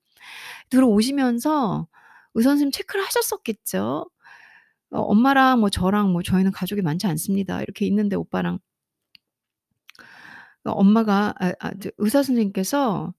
들어오시면서 0.70 1.88
의사 2.34 2.50
선생님 2.50 2.72
체크를 2.72 3.04
하셨었겠죠. 3.06 4.06
어 4.92 5.00
엄마랑 5.00 5.60
뭐 5.60 5.70
저랑 5.70 6.12
뭐 6.12 6.22
저희는 6.22 6.52
가족이 6.52 6.82
많지 6.82 7.06
않습니다. 7.08 7.62
이렇게 7.62 7.86
있는데 7.86 8.16
오빠랑 8.16 8.56
어 8.56 8.58
엄마가 10.64 11.34
아아저 11.38 11.90
의사 11.98 12.22
선생님께서 12.22 13.14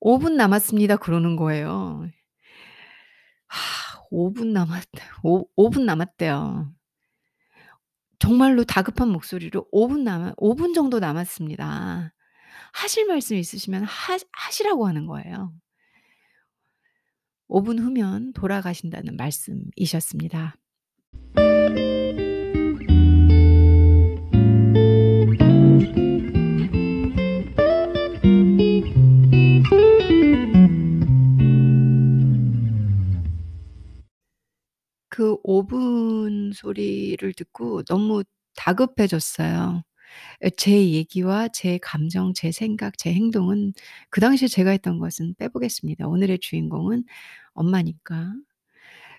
"5 0.00 0.18
분 0.18 0.36
남았습니다." 0.36 0.96
그러는 0.96 1.36
거예요. 1.36 2.08
5분 4.10 4.48
남았대 4.48 5.02
오5분 5.22 5.84
남았대요. 5.84 6.72
정말로 8.18 8.64
다급한 8.64 9.08
목소리로 9.08 9.66
"5 9.70 9.88
분 9.88 10.04
남아 10.04 10.34
5분 10.36 10.74
정도 10.74 10.98
남았습니다. 10.98 12.12
하실 12.72 13.06
말씀 13.06 13.36
있으시면 13.36 13.84
하 13.84 14.18
하시라."고 14.32 14.86
하는 14.86 15.06
거예요. 15.06 15.52
5분 17.48 17.80
후면 17.80 18.32
돌아가신다는 18.32 19.16
말씀이셨습니다. 19.16 20.56
소리를 36.60 37.32
듣고 37.34 37.82
너무 37.84 38.24
다급해졌어요. 38.56 39.82
예제 40.44 40.90
얘기와 40.92 41.48
제 41.48 41.78
감정, 41.82 42.34
제 42.34 42.52
생각, 42.52 42.98
제 42.98 43.12
행동은 43.14 43.74
그 44.10 44.20
당시에 44.20 44.48
제가 44.48 44.70
했던 44.72 44.98
것은 45.00 45.34
빼보겠습니다. 45.38 46.08
오늘의 46.08 46.38
주인공은 46.40 47.04
엄마니까. 47.54 48.34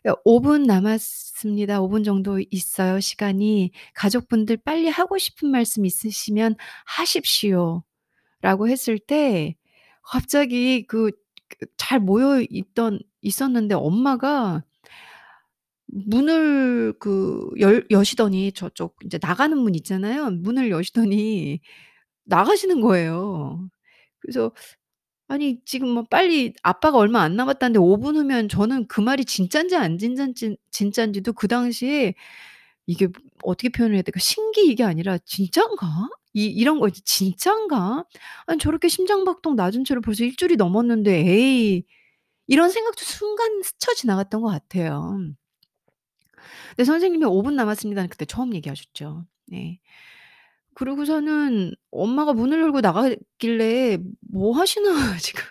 예 0.07 0.13
"5 0.25 0.41
분 0.41 0.63
남았습니다. 0.63 1.81
5분 1.81 2.03
정도 2.05 2.39
있어요 2.51 2.99
시간이. 3.01 3.71
가족분들 3.95 4.57
빨리 4.65 4.89
하고 4.89 5.17
싶은 5.19 5.49
말씀 5.51 5.85
있으시면 5.85 6.55
하십시오."라고 6.85 7.83
했을 8.69 8.99
때 8.99 9.55
갑자기 10.03 10.85
그그잘 10.87 11.99
모여 12.01 12.41
있던 12.49 12.99
있었는데 13.21 13.75
엄마가 13.75 14.63
문을 15.91 16.93
그 16.99 17.49
열 17.59 17.85
여시더니 17.91 18.51
저쪽 18.53 18.95
인제 19.03 19.19
나가는 19.21 19.57
문 19.57 19.75
있잖아요. 19.75 20.31
문을 20.31 20.71
여시더니 20.71 21.59
나가시는 22.25 22.81
거예요. 22.81 23.69
그래서 24.21 24.53
아니 25.27 25.59
지금 25.65 25.89
뭐 25.91 26.03
빨리 26.09 26.53
아빠가 26.63 26.97
얼마 26.99 27.21
안 27.21 27.35
남았다는데 27.37 27.79
5 27.79 27.97
분 27.97 28.15
후면 28.17 28.49
저는 28.49 28.87
그 28.87 29.01
말이 29.01 29.25
진짠지 29.25 29.75
안 29.77 29.97
진짠지 29.99 30.57
진짠지도 30.71 31.33
그 31.33 31.47
당시에 31.47 32.13
이게 32.87 33.07
어떻게 33.43 33.69
표현을 33.69 33.95
해야 33.95 34.01
될까? 34.03 34.19
신기 34.19 34.67
이게 34.67 34.83
아니라 34.83 35.17
'진짠가?' 35.19 36.09
이 36.33 36.45
이런 36.47 36.79
거 36.79 36.87
있지 36.87 37.03
'진짠가? 37.03 38.05
아니 38.47 38.59
저렇게 38.59 38.87
심장박동 38.89 39.55
낮은 39.55 39.85
채로 39.85 40.01
벌써 40.01 40.23
1 40.25 40.35
주일이 40.37 40.55
넘었는데 40.57 41.11
에이.' 41.27 41.83
이런 42.47 42.69
생각도 42.71 43.03
순간 43.05 43.61
스쳐 43.63 43.93
지나갔던 43.95 44.41
것 44.41 44.49
같아요. 44.49 45.17
근데 46.71 46.83
선생님이 46.85 47.25
"5 47.25 47.41
분 47.43 47.55
남았습니다."는 47.55 48.09
그때 48.09 48.25
처음 48.25 48.53
얘기하셨죠. 48.55 49.25
네. 49.47 49.79
그러고서는 50.75 51.73
엄마가 51.91 52.33
문을 52.33 52.61
열고 52.61 52.81
나가길래 52.81 53.97
'뭐 54.31 54.53
하시나 54.57 54.89
지금. 55.19 55.43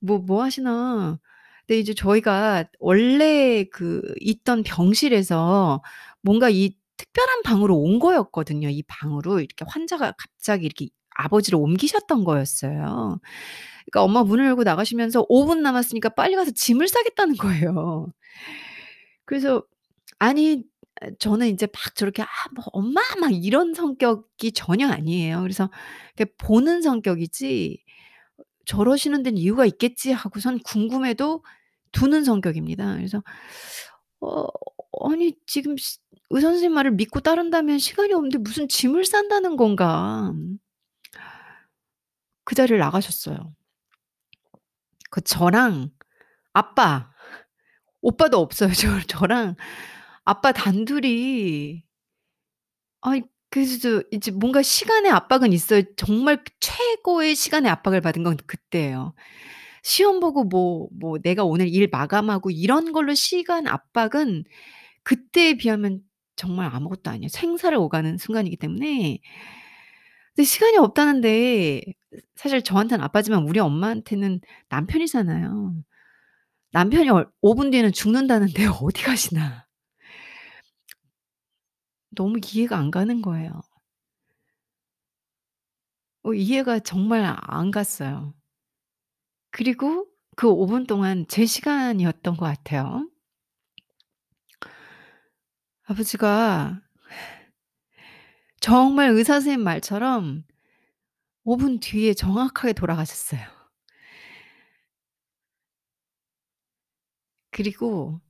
뭐 0.00 0.18
뭐 0.18 0.42
하시나.' 0.42 1.18
근데 1.66 1.80
이제 1.80 1.94
저희가 1.94 2.64
원래 2.78 3.64
그 3.72 4.02
있던 4.20 4.62
병실에서 4.64 5.82
뭔가 6.22 6.50
이 6.50 6.76
특별한 6.98 7.42
방으로 7.42 7.76
온 7.78 7.98
거였거든요. 7.98 8.68
이 8.68 8.82
방으로 8.86 9.40
이렇게 9.40 9.64
환자가 9.66 10.12
갑자기 10.18 10.66
이렇게 10.66 10.88
아버지를 11.16 11.58
옮기셨던 11.58 12.24
거였어요. 12.24 13.18
그러니까 13.86 14.02
엄마가 14.04 14.24
문을 14.28 14.44
열고 14.46 14.64
나가시면서 14.64 15.26
5 15.28 15.46
분 15.46 15.62
남았으니까 15.62 16.10
빨리 16.10 16.36
가서 16.36 16.50
짐을 16.52 16.86
싸겠다는 16.88 17.36
거예요. 17.36 18.08
그래서 19.24 19.62
아니 20.18 20.62
아 21.00 21.08
저는 21.18 21.48
인제 21.48 21.66
막 21.66 21.94
저렇게 21.96 22.22
'아 22.22 22.26
뭐 22.54 22.64
엄마.' 22.72 23.00
막 23.20 23.32
이런 23.32 23.74
성격이 23.74 24.52
전혀 24.52 24.88
아니에요. 24.88 25.40
그래서 25.42 25.70
보는 26.38 26.82
성격이지 26.82 27.82
'저러시는 28.66 29.22
데는 29.24 29.38
이유가 29.38 29.66
있겠지.' 29.66 30.12
하고선 30.12 30.60
궁금해도 30.60 31.44
두는 31.92 32.24
성격입니다. 32.24 32.96
그래서 32.96 33.22
어 34.20 34.46
아니 35.10 35.34
지금 35.46 35.76
시 35.78 35.98
의사 36.30 36.48
선생님 36.50 36.74
말을 36.74 36.92
믿고 36.92 37.20
따른다면 37.20 37.78
시간이 37.80 38.12
없는데 38.14 38.38
무슨 38.38 38.68
짐을 38.68 39.04
싼다는 39.06 39.56
건가. 39.58 40.32
그 42.44 42.54
자리를 42.54 42.78
나가셨어요. 42.78 43.54
그 45.10 45.20
저랑 45.22 45.90
아빠, 46.54 47.10
오빠도 48.02 48.38
없어요. 48.40 48.70
저 48.74 49.00
저랑 49.08 49.56
아빠 50.24 50.52
단둘이 50.52 51.84
아이 53.02 53.22
그래서 53.50 54.02
이제 54.10 54.30
뭔가 54.32 54.62
시간의 54.62 55.10
압박은 55.12 55.52
있어요. 55.52 55.82
정말 55.96 56.42
그 56.42 56.52
최고의 56.60 57.36
시간의 57.36 57.70
압박을 57.70 58.00
받은 58.00 58.22
건 58.24 58.36
그때예요. 58.46 59.14
시험 59.82 60.20
보고 60.20 60.44
뭐 60.44 60.88
뭐 61.00 61.18
내가 61.22 61.44
오늘 61.44 61.68
일 61.68 61.88
마감하고 61.90 62.50
이런 62.50 62.92
걸로 62.92 63.14
시간 63.14 63.66
압박은 63.68 64.44
그때에 65.04 65.54
비하면 65.56 66.00
정말 66.36 66.70
아무것도 66.74 67.10
아니에요. 67.10 67.28
생사를 67.30 67.76
오가는 67.78 68.18
순간이기 68.18 68.56
때문에 68.58 69.20
근데 70.34 70.44
시간이 70.44 70.76
없다는데 70.78 71.82
사실 72.36 72.62
저한테는 72.62 73.04
아빠지만 73.04 73.44
우리 73.48 73.60
엄마한테는 73.60 74.40
남편이잖아요. 74.68 75.74
남편이 76.72 77.08
얼 77.10 77.28
5분 77.42 77.70
뒤에는 77.72 77.92
죽는다는데 77.92 78.66
어디 78.82 79.02
가시나. 79.02 79.63
너무 82.14 82.38
이해가 82.44 82.76
안 82.78 82.90
가는 82.90 83.22
거예요. 83.22 83.62
어 86.22 86.34
이해가 86.34 86.80
정말 86.80 87.22
안 87.24 87.70
갔어요. 87.70 88.34
그리고 89.50 90.06
그 90.36 90.48
5 90.50 90.66
분 90.66 90.86
동안 90.86 91.24
제 91.28 91.46
시간이었던 91.46 92.36
것 92.36 92.44
같아요. 92.44 93.08
아버지가 95.84 96.80
정말 98.60 99.10
의사 99.10 99.34
선생님 99.34 99.62
말처럼 99.64 100.44
5 101.44 101.56
분 101.56 101.80
뒤에 101.80 102.14
정확하게 102.14 102.74
돌아가셨어요. 102.74 103.40
그리고 107.50 108.20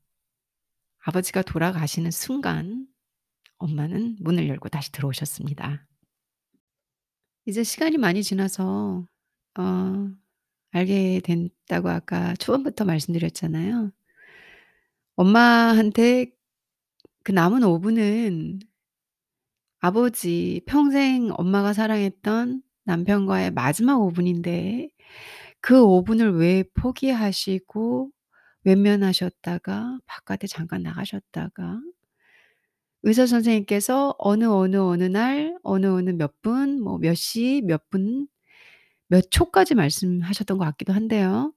아버지가 1.05 1.42
돌아가시는 1.42 2.11
순간 2.11 2.87
엄마는 3.58 4.16
문을 4.20 4.48
열고 4.48 4.68
다시 4.68 4.92
들어오셨습니다. 4.92 5.86
이제 7.46 7.62
시간이 7.62 7.98
많이 7.98 8.22
지나서 8.22 9.06
어 9.58 10.08
알게 10.72 11.20
됐다고 11.24 11.90
아까 11.90 12.34
초반부터 12.36 12.84
말씀드렸잖아요. 12.84 13.92
엄마한테 15.16 16.26
그 17.24 17.32
남은 17.32 17.64
5 17.64 17.80
분은 17.80 18.60
아버지 19.80 20.62
평생 20.66 21.30
엄마가 21.36 21.72
사랑했던 21.72 22.62
남편과의 22.84 23.50
마지막 23.52 24.00
5 24.00 24.10
분인데 24.12 24.88
그5 25.62 26.04
분을 26.06 26.36
왜 26.38 26.64
포기하시고 26.74 28.10
외면하셨다가 28.64 29.98
바깥에 30.06 30.46
잠깐 30.46 30.82
나가셨다가 30.82 31.80
의사 33.04 33.26
선생님께서 33.26 34.16
어느, 34.18 34.44
어느, 34.46 34.76
어느 34.78 35.04
날 35.04 35.56
어느, 35.62 35.86
어느 35.86 36.10
몇 36.10 36.32
분 36.42 36.80
뭐 36.82 36.98
몇 36.98 37.14
시 37.14 37.62
몇 37.64 37.82
분 37.90 38.26
몇 39.08 39.30
초까지 39.30 39.74
말씀하셨던 39.76 40.58
것 40.58 40.64
같기도 40.66 40.92
한데요. 40.94 41.52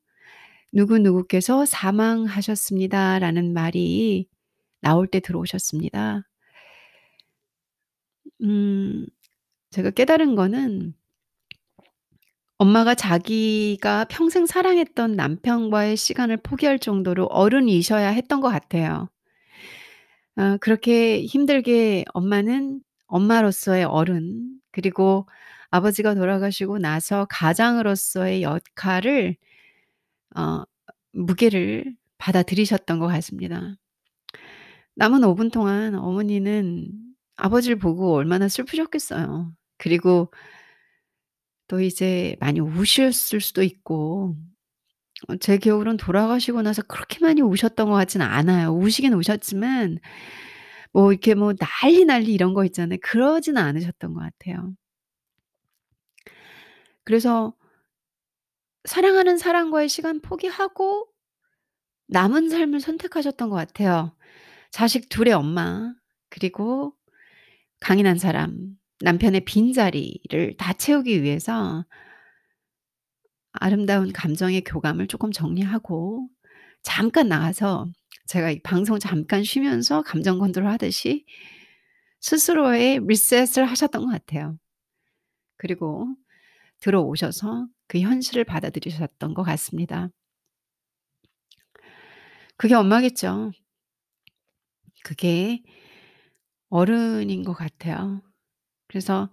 "누구누구께서 0.74 1.66
사망하셨습니다."라는 1.66 3.54
말이 3.54 4.28
나올 4.82 5.08
때 5.08 5.20
들어오셨습니다. 5.22 6.24
음 8.42 9.06
제가 9.72 9.92
깨달은 9.92 10.36
거는 10.36 10.94
엄마가 12.60 12.94
자기가 12.96 14.06
평생 14.10 14.46
사랑했던 14.46 15.16
남편과의 15.16 15.98
시간을 15.98 16.38
포기할 16.38 16.78
정도로 16.80 17.26
어른이셔야 17.26 18.10
했던 18.10 18.42
것 18.42 18.50
같아요. 18.50 19.10
어 20.38 20.58
그렇게 20.60 21.24
힘들게 21.26 22.06
엄마는 22.14 22.82
엄마로서의 23.08 23.86
어른 23.86 24.60
그리고 24.72 25.28
아버지가 25.72 26.16
돌아가시고 26.16 26.78
나서 26.80 27.26
가장으로서의 27.30 28.44
역할을 28.44 29.36
어 30.36 30.64
무게를 31.14 31.96
받아들이셨던 32.20 33.00
것 33.00 33.08
같습니다. 33.08 33.76
남은 34.96 35.24
5 35.24 35.36
분 35.36 35.50
동안 35.52 35.96
어머니는 35.96 36.88
아버지를 37.36 37.78
보고 37.78 38.14
얼마나 38.16 38.48
슬프셨겠어요. 38.48 39.54
그리고 39.78 40.32
또 41.68 41.82
이제 41.82 42.36
많이 42.40 42.60
우셨을 42.60 43.42
수도 43.42 43.64
있고 43.64 44.36
어 45.30 45.36
제 45.40 45.58
기억으로는 45.58 45.98
돌아가시고 45.98 46.62
나서 46.62 46.82
그렇게 46.84 47.20
많이 47.22 47.42
우셨던 47.42 47.88
것 47.90 47.96
같지는 47.96 48.26
않아요. 48.26 48.70
우시긴 48.72 49.14
우셨지만 49.14 50.00
뭐 50.94 51.12
이렇게 51.12 51.36
뭐 51.36 51.54
난리 51.56 52.06
난리 52.06 52.34
이런 52.34 52.54
거 52.54 52.66
있잖아요. 52.66 53.00
그러지는 53.04 53.62
않으셨던 53.62 54.14
것 54.14 54.22
같아요. 54.22 54.74
그래서 57.04 57.54
사랑하는 58.86 59.38
사람과의 59.38 59.90
시간 59.90 60.22
포기하고 60.22 61.08
남은 62.08 62.50
삶을 62.50 62.80
선택하셨던 62.80 63.50
것 63.50 63.56
같아요. 63.56 64.16
자식 64.72 65.10
둘의 65.10 65.34
엄마 65.34 65.94
그리고 66.30 66.94
강인한 67.82 68.18
사람, 68.18 68.78
남편의 69.02 69.46
빈자리를 69.46 70.58
다 70.58 70.74
채우기 70.74 71.24
위해서 71.24 71.86
아름다운 73.60 74.12
감정의 74.14 74.62
교감을 74.64 75.08
쪼끔 75.08 75.32
정리하고 75.32 76.28
잠깐 76.84 77.28
나가서 77.28 77.88
제가 78.28 78.52
이 78.52 78.60
방송 78.62 79.00
잠깐 79.00 79.44
쉬면서 79.44 80.02
감정 80.04 80.40
컨트롤 80.40 80.68
하듯이 80.70 81.26
스스로의 82.22 83.02
리셋을 83.08 83.66
하셨던 83.66 84.06
것 84.06 84.12
같아요. 84.12 84.58
그리고 85.58 86.08
들어오셔서 86.80 87.68
그 87.88 88.00
현실을 88.00 88.44
받아들이셨던 88.44 89.34
것 89.34 89.44
같습니다. 89.44 90.10
그게 92.58 92.76
엄마겠죠. 92.76 93.52
그게 95.04 95.62
어른인 96.70 97.44
것 97.44 97.54
같아요. 97.54 98.22
그래서 98.88 99.30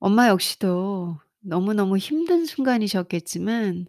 엄마 0.00 0.28
역시도 0.28 1.18
너무너무 1.44 1.96
힘든 1.98 2.44
순간이셨겠지만 2.46 3.86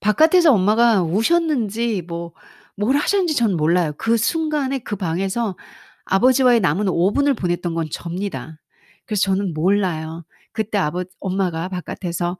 바깥에서 0.00 0.52
엄마가 0.52 1.02
우셨는지 1.02 2.02
뭐 2.02 2.32
뭘 2.76 2.96
하셨는지 2.96 3.34
저는 3.34 3.56
몰라요. 3.56 3.92
그 3.96 4.16
순간에 4.16 4.78
그 4.78 4.96
방에서 4.96 5.56
아버지와의 6.04 6.60
남은 6.60 6.88
5 6.88 7.12
분을 7.12 7.34
보냈던 7.34 7.74
건 7.74 7.88
접니다. 7.90 8.60
그래서 9.06 9.22
저는 9.22 9.54
몰라요. 9.54 10.24
그때 10.52 10.78
아버 10.78 11.04
엄마가 11.20 11.68
바깥에서 11.68 12.38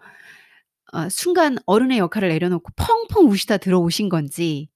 어 0.92 1.08
순간 1.08 1.58
어른의 1.66 1.98
역할을 1.98 2.28
내려놓고 2.28 2.72
펑펑 2.76 3.28
우시다 3.30 3.56
들어오신 3.58 4.08
건지 4.08 4.68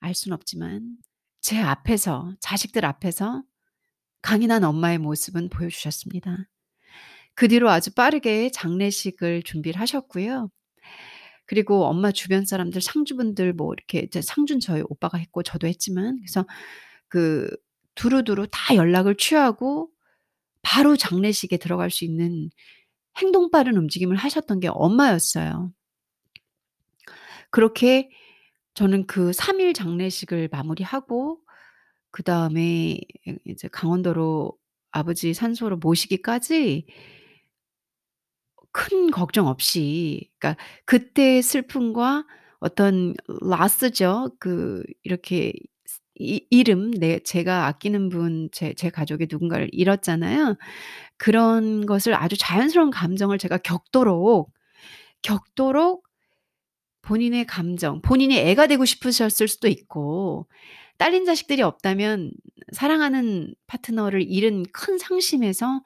알 0.00 0.14
수는 0.14 0.34
없지만 0.34 0.96
제 1.40 1.58
앞에서 1.60 2.34
자식들 2.40 2.84
앞에서 2.84 3.42
강인한 4.22 4.64
엄마의 4.64 4.98
모습은 4.98 5.48
보여주셨습니다. 5.48 6.48
그 7.34 7.48
뒤로 7.48 7.70
아주 7.70 7.92
빠르게 7.94 8.50
장례식을 8.50 9.42
준비를 9.44 9.80
하셨고요. 9.80 10.50
그리고 11.46 11.84
엄마 11.86 12.12
주변 12.12 12.44
사람들 12.46 12.80
상주분들 12.80 13.52
뭐 13.52 13.74
이렇게 13.74 14.08
상주는 14.20 14.60
저희 14.60 14.82
오빠가 14.88 15.18
했고 15.18 15.42
저도 15.42 15.66
했지만 15.66 16.18
그래서 16.18 16.46
그 17.08 17.50
두루두루 17.94 18.46
다 18.50 18.74
연락을 18.74 19.16
취하고 19.16 19.90
바로 20.62 20.96
장례식에 20.96 21.58
들어갈 21.58 21.90
수 21.90 22.04
있는 22.04 22.50
행동 23.18 23.50
빠른 23.50 23.76
움직임을 23.76 24.16
하셨던 24.16 24.60
게 24.60 24.68
엄마였어요. 24.68 25.72
그렇게 27.50 28.10
저는 28.74 29.06
그 29.06 29.32
3일 29.32 29.74
장례식을 29.74 30.48
마무리하고 30.50 31.40
그다음에 32.10 32.98
이제 33.44 33.68
강원도로 33.68 34.56
아버지 34.90 35.34
산소로 35.34 35.76
모시기까지 35.78 36.86
큰 38.72 39.10
걱정 39.10 39.46
없이 39.48 40.30
그러니까 40.38 40.62
그때의 40.86 41.42
슬픔과 41.42 42.24
어떤 42.60 43.14
loss죠. 43.42 44.30
그 44.40 44.82
이렇게 45.02 45.52
이 46.18 46.46
이름 46.50 46.90
내 46.92 47.18
제가 47.20 47.66
아끼는 47.66 48.08
분 48.10 48.50
제 48.52 48.74
제 48.76 48.90
가족의 48.90 49.28
누군가를 49.30 49.68
잃었잖아요. 49.72 50.56
그런 51.18 51.86
것을 51.86 52.14
아주 52.14 52.36
자연스러운 52.38 52.90
감정을 52.90 53.38
제가 53.38 53.58
겪도록, 53.58 54.52
겪도록 55.22 56.04
본인의 57.02 57.46
감정 57.46 58.00
본인이 58.02 58.38
애가 58.38 58.66
되고 58.68 58.84
싶으셨을 58.84 59.48
수도 59.48 59.68
있고 59.68 60.46
딸린 60.98 61.24
자식들이 61.24 61.62
없다면 61.62 62.32
사랑하는 62.72 63.54
파트너를 63.66 64.22
잃은 64.22 64.64
큰 64.72 64.98
상심에서 64.98 65.82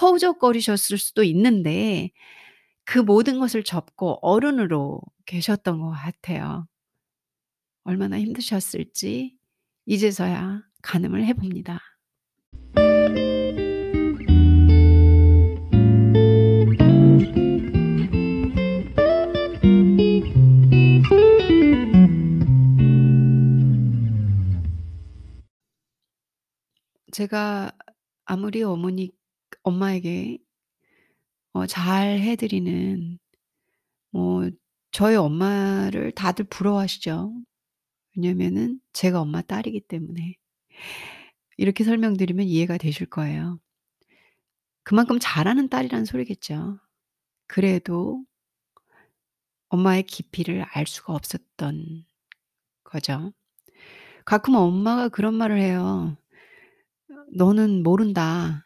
허우적거리셨을 0.00 0.98
수도 0.98 1.22
있는데 1.24 2.10
그 2.84 2.98
모든 2.98 3.38
것을 3.38 3.64
접고 3.64 4.18
어른으로 4.22 5.00
계셨던 5.26 5.80
것 5.80 5.90
같아요. 5.90 6.66
얼마나 7.84 8.18
힘드셨을지 8.18 9.36
이제서야 9.86 10.62
가늠을 10.82 11.24
해 11.24 11.32
봅니다. 11.34 11.80
제가 27.12 27.72
아무리 28.26 28.62
어머니 28.62 29.15
엄마에게 29.66 30.38
어 31.54 31.66
잘 31.66 32.20
해 32.20 32.36
드리는 32.36 33.18
뭐 34.12 34.50
저희 34.92 35.16
엄마를 35.16 36.12
다들 36.12 36.46
부러워하시죠. 36.46 37.34
왜냐면은 38.16 38.80
제가 38.94 39.20
엄마 39.22 39.42
딸이기 39.42 39.82
때문에. 39.82 40.36
이렇게 41.58 41.84
설명드리면 41.84 42.46
이해가 42.46 42.78
되실 42.78 43.06
거예요. 43.06 43.58
그만큼 44.84 45.18
잘하는 45.20 45.68
딸이라는 45.68 46.04
소리겠죠. 46.06 46.78
그래도 47.48 48.24
엄마의 49.68 50.02
깊이를 50.04 50.62
알 50.72 50.86
수가 50.86 51.14
없었던 51.14 52.04
거죠. 52.84 53.32
가끔 54.26 54.56
엄마가 54.56 55.08
그런 55.10 55.34
말을 55.34 55.60
해요. 55.60 56.16
"너는 57.36 57.82
모른다. 57.84 58.65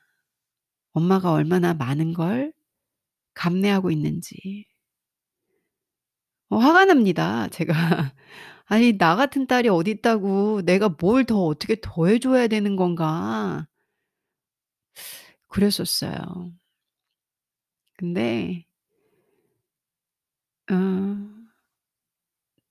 엄마가 0.92 1.32
얼마나 1.32 1.74
많은 1.74 2.12
걸 2.14 2.52
감내하고 3.34 3.90
있는지." 3.92 4.66
어 6.48 6.56
화가 6.58 6.84
납니다 6.86 7.48
제가. 7.48 7.72
아니 8.66 8.96
나 8.98 9.16
같은 9.16 9.46
딸이 9.46 9.68
어디 9.68 9.90
있다고 9.92 10.62
내가 10.64 10.88
뭘 11.00 11.24
더 11.26 11.44
어떻게 11.44 11.76
더 11.80 12.06
해 12.06 12.18
줘야 12.18 12.46
되는 12.48 12.76
건가. 12.76 13.66
그랬었어요. 15.48 16.52
근데 17.98 18.64
어 20.70 20.76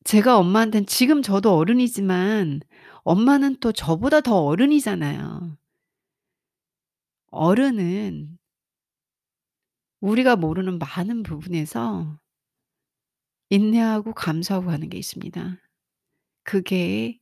제가 0.04 0.38
엄마한텐 0.38 0.86
지금 0.88 1.22
저도 1.22 1.56
어른이지만 1.56 2.60
엄마는 3.04 3.58
또 3.62 3.72
저보다 3.72 4.20
더 4.22 4.44
어른이잖아요. 4.44 5.58
어른은 7.32 8.38
우리가 10.02 10.36
모르는 10.36 10.80
많은 10.80 11.24
부분에서 11.24 12.20
인내하고 13.50 14.14
감수하고 14.14 14.68
가는 14.68 14.90
게 14.90 14.98
있습니다. 14.98 15.58
그게 16.44 17.20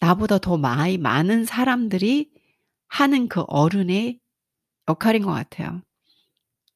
나보다 0.00 0.38
더 0.38 0.56
많이 0.56 0.98
많은 0.98 1.44
사람들이 1.44 2.30
하는 2.88 3.28
그 3.28 3.42
어른의 3.42 4.20
역할인 4.88 5.22
것 5.22 5.30
같아요. 5.30 5.80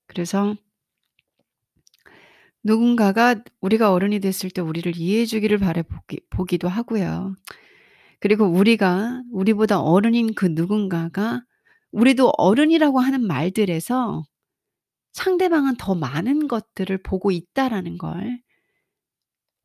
그래서 0.07 0.57
누군가가 2.62 3.37
우리가 3.61 3.92
어른이 3.92 4.20
됐을 4.20 4.51
때 4.51 4.61
우리를 4.61 4.96
이해해 4.96 5.27
주기를 5.27 5.59
보기 5.59 6.20
보기도 6.31 6.68
하고요. 6.68 7.35
그리고 8.20 8.46
우리가 8.46 9.22
우리보다 9.31 9.81
어른인 9.81 10.35
그 10.35 10.46
누군가가 10.46 11.42
우리도 11.92 12.33
어른이라고 12.37 13.01
하는 13.01 13.27
말들에서 13.27 14.25
상대방은 15.12 15.77
더 15.79 15.94
많은 15.96 16.49
것들을 16.49 17.03
보고 17.03 17.31
있다라는 17.33 17.99
걸 17.99 18.40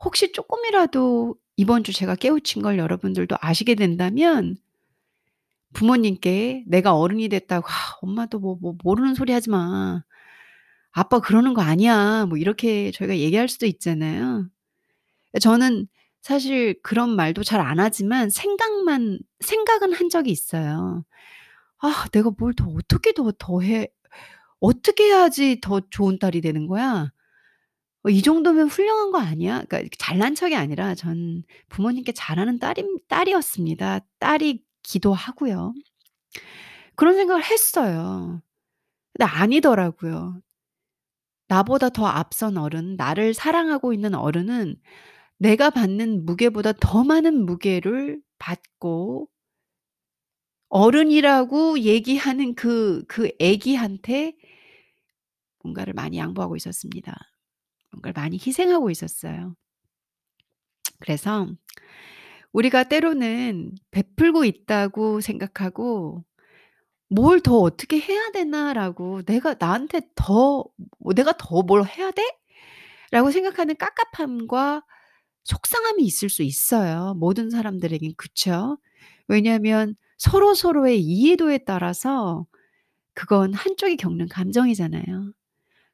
혹시 0.04 0.32
쪼끔이라도 0.34 1.36
이번 1.58 1.84
주 1.86 1.94
제가 1.94 2.16
깨우친 2.16 2.62
걸 2.62 2.78
여러분들도 2.78 3.36
아시게 3.40 3.76
된다면 3.76 4.58
부모님께 5.74 6.66
"내가 6.68 6.96
어른이 6.98 7.30
됐다고 7.30 7.68
아 7.68 7.98
엄마도 8.02 8.40
뭐 8.40 8.58
뭐 8.62 8.76
모르는 8.84 9.16
소리 9.16 9.32
하지 9.34 9.50
마. 9.50 10.04
아빠 10.92 11.20
그러는 11.20 11.54
거 11.54 11.62
아니야." 11.62 12.26
뭐 12.28 12.38
이렇게 12.38 12.92
저희가 12.92 13.18
얘기할 13.20 13.50
수도 13.50 13.66
있잖아요. 13.68 14.48
저는 15.42 15.88
사실 16.22 16.76
그런 16.84 17.16
말도 17.16 17.44
잘 17.44 17.62
안 17.62 17.80
하지만 17.80 18.30
생각만 18.32 19.20
생각은 19.42 19.94
한 19.94 20.10
적이 20.10 20.32
있어요.' 20.32 21.06
아 21.82 22.08
내가 22.12 22.32
뭘 22.38 22.54
더 22.54 22.66
어떻게 22.68 23.14
더 23.14 23.32
더 23.34 23.62
해 23.62 23.88
어떻게 24.62 25.06
해야지 25.06 25.62
더 25.62 25.82
좋은 25.92 26.20
딸이 26.20 26.42
되는 26.42 26.68
거야? 26.68 27.12
어 28.06 28.10
이 28.10 28.22
정도면 28.24 28.68
훌륭한 28.70 29.12
거 29.12 29.20
아니야?' 29.20 29.64
그러니까 29.70 29.96
잘난 30.00 30.36
척이 30.36 30.56
아니라 30.56 30.96
전 30.96 31.44
부모님께 31.70 32.14
잘하는 32.14 32.60
딸임 32.60 32.98
딸이었습니다. 33.10 34.02
딸이 34.20 34.64
기도 34.84 35.14
하고요. 35.14 35.74
그런 36.96 37.16
생각을 37.16 37.44
했어요. 37.44 38.42
근데 39.14 39.26
아니더라고요. 39.32 40.42
나보다 41.48 41.90
더 41.90 42.06
앞선 42.08 42.58
어른, 42.58 42.96
나를 42.96 43.34
사랑하고 43.34 43.94
있는 43.94 44.16
어른은 44.16 44.76
내가 45.40 45.72
받는 45.72 46.26
무게보다 46.26 46.74
더 46.74 47.04
많은 47.06 47.46
무게를 47.46 48.22
받고 48.40 49.30
어른이라고 50.72 51.80
얘기하는 51.82 52.56
그그 52.56 53.30
아기한테 53.42 54.34
뭔가를 55.64 55.94
많이 55.94 56.18
양보하고 56.18 56.56
있었습니다. 56.58 57.16
뭔가를 57.92 58.14
많이 58.22 58.38
희생하고 58.38 58.90
있었어요. 58.92 59.56
그래서 61.00 61.48
우리가 62.54 62.84
때로는 62.86 63.74
베풀고 63.92 64.46
있다고 64.46 65.22
생각하고 65.22 66.24
'뭘 67.10 67.42
더 67.42 67.58
어떻게 67.60 68.00
해야 68.00 68.32
되나.'라고 68.32 69.24
'내가 69.26 69.56
나한테 69.60 70.02
더뭐 70.16 70.66
내가 71.16 71.34
더 71.38 71.64
뭘 71.64 71.86
해야 71.86 72.12
돼?' 72.12 72.24
라고 73.12 73.32
생각하는 73.32 73.76
깝깝함과 73.78 74.84
속상함이 75.46 76.04
있을 76.06 76.30
수 76.30 76.44
있어요. 76.44 77.16
모든 77.20 77.50
사람들에겐 77.52 78.14
그쵸? 78.18 78.78
왜냐하면 79.28 79.96
서로 80.22 80.54
서로의 80.54 81.02
이해도에 81.02 81.60
따라서 81.60 82.46
그건 83.16 83.54
한쪽이 83.56 83.98
겪는 83.98 84.30
감정이잖아요. 84.30 85.34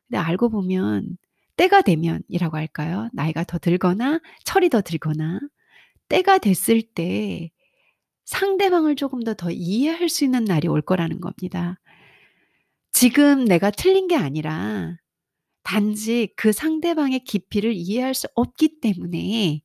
근데 0.07 0.17
알고 0.17 0.49
보면 0.49 1.17
때가 1.57 1.81
되면이라고 1.81 2.57
할까요? 2.57 3.09
나이가 3.13 3.45
더 3.45 3.59
들거나 3.59 4.19
철이 4.45 4.69
더 4.69 4.81
들거나 4.81 5.39
때가 6.09 6.39
됐을 6.39 6.81
때 6.83 7.51
상대방을 8.25 8.95
조금 8.97 9.23
더 9.23 9.33
더 9.35 9.51
이해할 9.51 10.09
수 10.09 10.25
있는 10.25 10.45
날이 10.45 10.67
올 10.67 10.81
거라는 10.81 11.21
겁니다. 11.21 11.79
지금 12.91 13.45
내가 13.45 13.71
틀린 13.71 14.07
게 14.07 14.15
아니라 14.15 14.97
단지 15.63 16.29
그 16.37 16.51
상대방의 16.53 17.21
깊이를 17.25 17.73
이해할 17.75 18.13
수 18.15 18.27
없기 18.35 18.79
때문에 18.81 19.61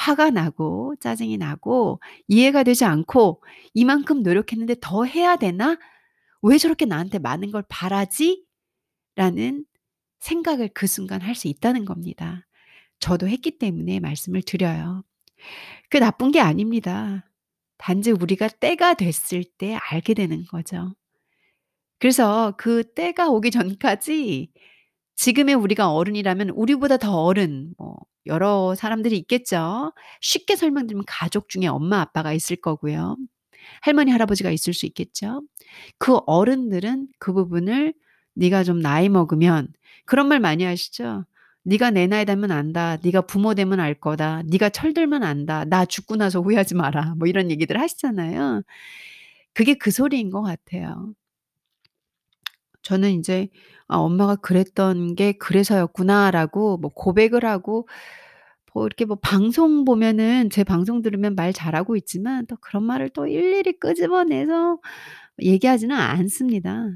화가 0.00 0.30
나고 0.30 0.94
짜증이 1.00 1.36
나고 1.38 2.00
이해가 2.28 2.62
되지 2.64 2.84
않고 2.86 3.42
'이만큼 3.74 4.22
노력했는데 4.22 4.76
더 4.80 5.04
해야 5.04 5.36
되나? 5.36 5.78
왜 6.42 6.58
저렇게 6.58 6.86
나한테 6.86 7.18
많은 7.20 7.50
걸 7.52 7.64
바라지?'라는 7.68 9.64
생각을 10.20 10.70
그 10.74 10.86
순간 10.86 11.22
할 11.22 11.34
수 11.34 11.48
있다는 11.48 11.84
겁니다. 11.84 12.46
저도 13.00 13.28
했기 13.28 13.58
때문에 13.58 14.00
말씀을 14.00 14.42
드려요. 14.42 15.04
그게 15.84 16.00
나쁜 16.00 16.32
게 16.32 16.40
아닙니다. 16.40 17.30
단지 17.78 18.12
우리가 18.12 18.48
때가 18.48 18.94
됐을 18.94 19.44
때 19.44 19.78
알게 19.90 20.14
되는 20.14 20.44
거죠. 20.46 20.94
그래서 21.98 22.54
그 22.56 22.82
때가 22.94 23.28
오기 23.30 23.50
전까지 23.50 24.52
지금의 25.20 25.54
우리가 25.54 25.92
어른이라면 25.92 26.50
우리보다 26.50 26.96
더 26.96 27.22
어른 27.24 27.74
뭐 27.78 27.96
여러 28.26 28.74
사람들이 28.74 29.18
있겠죠. 29.18 29.92
쉽게 30.22 30.56
설명드리면 30.56 31.04
가족 31.06 31.48
중에 31.50 31.66
엄마 31.66 32.00
아빠가 32.00 32.32
있을 32.32 32.56
거고요. 32.56 33.16
할머니 33.82 34.10
할아버지가 34.12 34.50
있을 34.50 34.74
수 34.74 34.86
있겠죠. 34.86 35.42
그 35.98 36.16
어른들은 36.26 37.08
그 37.18 37.32
부분을 37.34 37.94
"네가 38.34 38.64
좀 38.64 38.80
나이 38.80 39.08
먹으면" 39.10 39.68
그런 40.06 40.28
말 40.28 40.40
많이 40.40 40.64
하시죠. 40.64 41.26
"네가 41.64 41.90
내 41.92 42.06
나이 42.06 42.24
되면 42.24 42.50
안다. 42.52 42.96
네가 43.04 43.22
부모 43.22 43.54
되면 43.54 43.80
알 43.80 43.94
거다. 43.94 44.42
네가 44.46 44.70
철들면 44.70 45.22
안다. 45.24 45.64
나 45.66 45.84
죽고 45.86 46.16
나서 46.16 46.40
후회하지 46.40 46.76
마라." 46.76 47.14
뭐 47.18 47.28
이런 47.28 47.50
얘기들 47.50 47.78
하시잖아요. 47.80 48.62
그게 49.54 49.74
그 49.74 49.90
소리인 49.90 50.30
것 50.30 50.42
같아요. 50.42 51.12
저는 52.82 53.10
인제 53.10 53.48
'아 53.88 53.96
엄마가 53.98 54.36
그랬던 54.36 55.14
게 55.16 55.32
그래서였구나.'라고 55.32 56.78
뭐 56.78 56.90
고백을 56.94 57.44
하고 57.44 57.88
뭐 58.74 58.86
이렇게 58.86 59.04
뭐 59.04 59.16
방송 59.22 59.84
보면은 59.84 60.50
제 60.50 60.64
방송 60.64 61.02
들으면 61.02 61.34
말 61.36 61.52
잘하고 61.52 61.96
있지만 61.96 62.46
또 62.46 62.56
그런 62.60 62.84
말을 62.84 63.10
또 63.10 63.26
일일이 63.26 63.72
끄집어내서 63.80 64.78
얘기하지는 65.42 65.96
않습니다. 65.96 66.86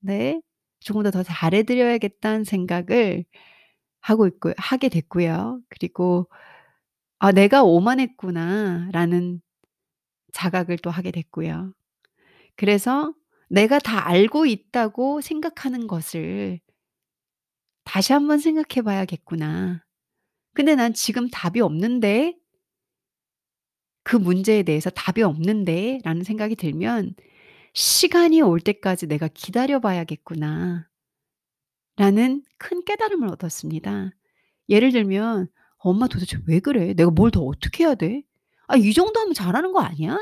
네. 0.00 0.40
조금 0.80 1.02
더 1.04 1.10
더 1.12 1.22
잘해 1.24 1.64
드려야겠다는 1.64 2.44
생각을 2.44 3.24
하고 4.02 4.26
있고 4.28 4.52
하게 4.58 4.88
됐고요. 4.90 5.60
그리고 5.70 6.28
'아 7.20 7.32
내가 7.32 7.64
오만했구나.'라는 7.64 9.40
자각을 10.32 10.78
또 10.78 10.90
하게 10.90 11.10
됐고요. 11.12 11.72
그래서' 12.56 13.14
내가 13.48 13.78
다 13.80 14.06
알고 14.08 14.46
있다고 14.46 15.20
생각하는 15.20 15.86
것을 15.88 16.60
다시 17.84 18.12
한번 18.12 18.38
생각해 18.38 18.82
봐야겠구나. 18.84 19.82
근데 20.54 20.74
난 20.76 20.94
지금 20.94 21.28
답이 21.30 21.60
없는데' 21.60 22.34
'그 24.04 24.16
문제에 24.16 24.62
대해서 24.62 24.88
답이 24.90 25.22
없는데.'라는 25.22 26.22
생각이 26.24 26.56
들면 26.56 27.14
'시간이 27.74 28.40
올 28.42 28.60
때까지 28.60 29.06
내가 29.06 29.28
기다려 29.28 29.80
봐야겠구나.' 29.80 30.88
라는 31.96 32.42
큰 32.58 32.84
깨달음을 32.84 33.28
얻었습니다. 33.28 34.10
예를 34.68 34.92
들면 34.92 35.48
'엄마 35.78 36.08
도대체 36.08 36.38
왜 36.46 36.60
그래? 36.60 36.94
내가 36.94 37.10
뭘 37.10 37.30
더 37.30 37.40
어떻게 37.42 37.84
해야 37.84 37.94
돼? 37.94 38.22
아 38.68 38.76
이 38.76 38.92
정도 38.92 39.20
하면 39.20 39.34
잘하는 39.34 39.72
거 39.72 39.80
아니야?' 39.80 40.18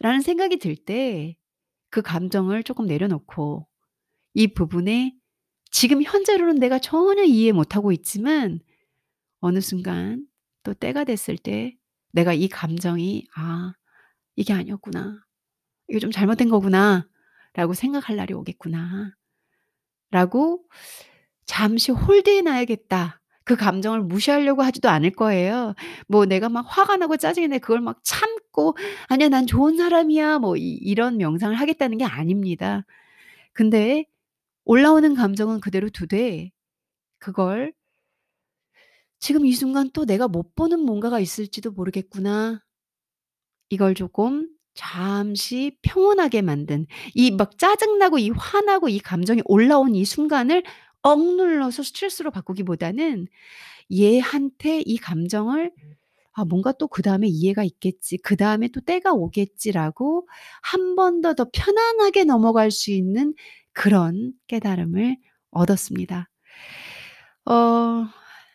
라는 0.00 0.22
생각이 0.22 0.58
들 0.58 0.76
때 0.76 1.36
그 1.94 2.02
감정을 2.02 2.64
쪼끔 2.64 2.86
내려놓고 2.86 3.68
이 4.34 4.48
부분에 4.54 5.14
지금 5.70 6.02
현재로는 6.02 6.56
내가 6.56 6.78
전혀 6.80 7.24
이해 7.24 7.52
못하고 7.52 7.92
있지만 7.92 8.60
어느 9.40 9.60
순간 9.60 10.26
또 10.64 10.74
때가 10.74 11.04
됐을 11.04 11.38
때 11.38 11.76
내가 12.12 12.34
이 12.34 12.48
감정이 12.48 13.26
'아 13.36 13.74
이게 14.36 14.54
아니었구나. 14.54 15.20
이게 15.88 16.00
좀 16.00 16.10
잘못된 16.12 16.48
거구나.'라고 16.50 17.74
생각할 17.74 18.16
날이 18.16 18.34
오겠구나. 18.34 19.14
라고 20.12 20.64
'잠시 21.46 21.92
홀드해 21.92 22.42
놔야겠다.' 22.42 23.20
그 23.44 23.56
감정을 23.56 24.02
무시하려고 24.02 24.62
하지도 24.62 24.88
않을 24.88 25.10
거예요. 25.12 25.74
뭐 26.08 26.26
내가 26.26 26.48
막 26.48 26.64
화가 26.68 26.96
나고 26.96 27.16
짜증이 27.16 27.48
나고 27.48 27.60
그걸 27.60 27.80
막 27.80 27.98
참고 28.04 28.76
'아니야 29.08 29.28
난 29.28 29.46
좋은 29.46 29.76
사람이야.' 29.76 30.38
뭐 30.40 30.56
이 30.56 30.74
이런 30.82 31.18
명상을 31.18 31.54
하겠다는 31.56 31.98
게 31.98 32.04
아닙니다. 32.04 32.84
근데 33.54 34.06
올라오는 34.66 35.14
감정은 35.14 35.60
그대로 35.60 35.90
두되 35.90 36.50
그걸 37.20 37.72
'지금 39.18 39.44
이 39.46 39.52
순간 39.52 39.90
또 39.92 40.04
내가 40.04 40.28
못 40.28 40.54
보는 40.54 40.78
뭔가가 40.80 41.18
있을지도 41.20 41.72
모르겠구나.' 41.72 42.60
이걸 43.70 43.94
조금 43.94 44.48
잠시 44.74 45.76
평온하게 45.82 46.42
만든 46.42 46.86
이 47.14 47.30
막 47.30 47.58
짜증나고 47.58 48.18
이 48.18 48.30
화나고 48.30 48.88
이 48.88 48.98
감정이 48.98 49.42
올라온 49.44 49.94
이 49.94 50.04
순간을 50.04 50.64
억눌러서 51.04 51.84
스트레스로 51.84 52.32
바꾸기보다는 52.32 53.28
얘한테 53.92 54.82
이 54.86 54.96
감정을 54.98 55.72
'아 56.34 56.44
뭔가 56.46 56.72
또 56.72 56.88
그 56.88 57.02
다음에 57.02 57.28
이해가 57.28 57.64
있겠지. 57.64 58.18
그 58.18 58.36
다음에 58.36 58.68
또 58.70 58.80
때가 58.82 59.12
오겠지.'라고 59.14 60.28
한 60.62 60.96
번 60.96 61.20
더 61.22 61.34
더 61.34 61.46
편안하게 61.52 62.24
넘어갈 62.24 62.70
수 62.72 62.90
있는 62.92 63.34
그런 63.72 64.32
깨달음을 64.48 65.16
얻었습니다. 65.52 66.30
어 67.46 68.06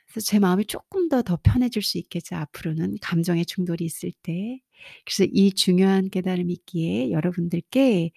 그래서 0.07 0.25
제 0.25 0.39
마음이 0.39 0.65
쪼끔 0.65 1.09
더더 1.09 1.39
편해질 1.43 1.81
수 1.83 1.97
있겠죠 1.99 2.35
앞으로는 2.35 2.95
감정의 3.01 3.45
충돌이 3.45 3.85
있을 3.85 4.11
때. 4.23 4.59
그래서 5.05 5.29
이 5.31 5.51
중요한 5.53 6.09
깨달음이 6.09 6.53
있기에 6.53 7.11
여러분들께 7.11 8.11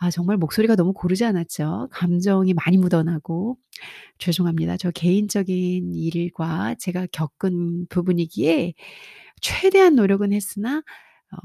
아 0.00 0.10
정말 0.10 0.36
목소리가 0.36 0.76
너무 0.76 0.92
고르지 0.92 1.24
않았죠. 1.24 1.88
감정이 1.90 2.54
많이 2.54 2.76
묻어나고 2.78 3.58
죄송합니다. 4.18 4.76
저 4.76 4.90
개인적인 4.92 5.92
일과 5.92 6.74
제가 6.76 7.06
겪은 7.10 7.88
부분이기에 7.88 8.74
최대한 9.40 9.96
노력은 9.96 10.32
했으나 10.32 10.78
어 11.32 11.36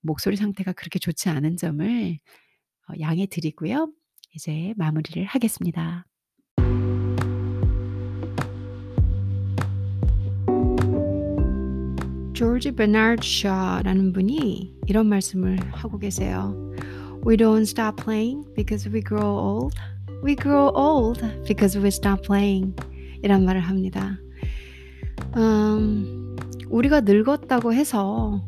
목소리 0.00 0.36
상태가 0.36 0.72
그렇게 0.72 1.00
좋지 1.00 1.28
않은 1.28 1.56
점을 1.56 2.18
어 2.88 2.92
양해 3.00 3.26
드리고요. 3.26 3.92
이제 4.34 4.74
마무리를 4.76 5.24
하겠습니다. 5.24 6.06
조지 12.32 12.70
베나드 12.70 13.26
샤라는 13.26 14.12
분이 14.12 14.76
이런 14.86 15.08
말씀을 15.08 15.58
하고 15.74 15.98
계세요. 15.98 16.54
"We 17.28 17.36
don't 17.36 17.66
stop 17.66 18.02
playing 18.02 18.46
because 18.54 18.90
we 18.90 19.02
grow 19.02 19.36
old. 19.38 19.74
We 20.24 20.34
grow 20.34 20.72
old 20.74 21.20
because 21.46 21.78
we 21.78 21.88
stop 21.88 22.22
playing." 22.22 22.74
이란 23.22 23.44
말을 23.44 23.60
합니다. 23.60 24.18
음 25.36 26.36
우리가 26.70 27.02
늙었다고 27.02 27.74
해서 27.74 28.42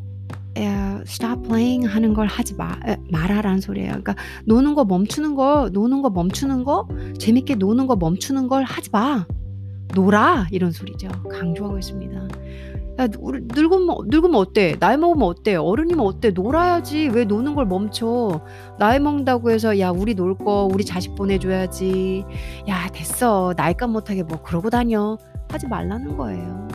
야 0.58 1.00
stop 1.02 1.42
playing 1.42 1.86
하는 1.86 2.14
걸 2.14 2.26
하지 2.26 2.54
마에 2.54 2.96
말아라는 3.10 3.60
소리예요. 3.60 3.90
그러니까 3.90 4.14
노는 4.46 4.74
거 4.74 4.84
멈추는 4.84 5.34
거 5.34 5.68
노는 5.72 6.02
거 6.02 6.10
멈추는 6.10 6.64
거 6.64 6.88
재밌게 7.18 7.56
노는 7.56 7.86
거 7.86 7.96
멈추는 7.96 8.48
걸 8.48 8.64
하지 8.64 8.90
마. 8.90 9.26
놀아 9.94 10.46
이런 10.50 10.70
소리죠. 10.70 11.08
강조하고 11.30 11.78
있습니다. 11.78 12.28
야 13.00 13.08
우리 13.18 13.40
늙으면 13.42 13.96
늙으면 14.08 14.34
어때? 14.36 14.76
나이 14.78 14.96
먹으면 14.96 15.28
어때? 15.28 15.54
어른이면 15.56 16.04
어때? 16.06 16.30
놀아야지. 16.30 17.08
왜 17.08 17.24
노는 17.24 17.54
걸 17.54 17.66
멈춰? 17.66 18.40
나이 18.78 18.98
먹는다고 19.00 19.50
해서 19.50 19.78
"야 19.78 19.90
우리 19.90 20.14
놀 20.14 20.36
거 20.36 20.68
우리 20.70 20.84
자식 20.84 21.14
보내 21.14 21.38
줘야지. 21.38 22.24
야 22.68 22.88
됐어. 22.92 23.54
나이값 23.56 23.90
못하게 23.90 24.22
뭐 24.22 24.42
그러고 24.42 24.70
다녀." 24.70 25.16
하지 25.50 25.66
말라는 25.66 26.16
거예요. 26.16 26.68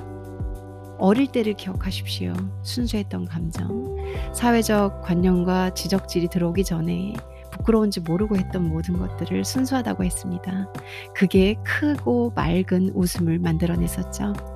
어릴 0.98 1.28
때를 1.28 1.54
기억하십시오. 1.54 2.34
순수했던 2.64 3.26
감정. 3.26 3.96
사회적 4.34 5.02
관념과 5.02 5.74
지적질이 5.74 6.30
들어오기 6.30 6.64
전에 6.64 7.14
부끄러운지 7.52 8.02
모르고 8.02 8.36
했던 8.38 8.68
모든 8.68 8.98
것들을 8.98 9.44
순수하다고 9.46 10.04
했습니다. 10.04 10.68
그게 11.14 11.56
크고 11.64 12.32
맑은 12.36 12.92
웃음을 12.96 13.40
만들어냈었죠. 13.40 14.55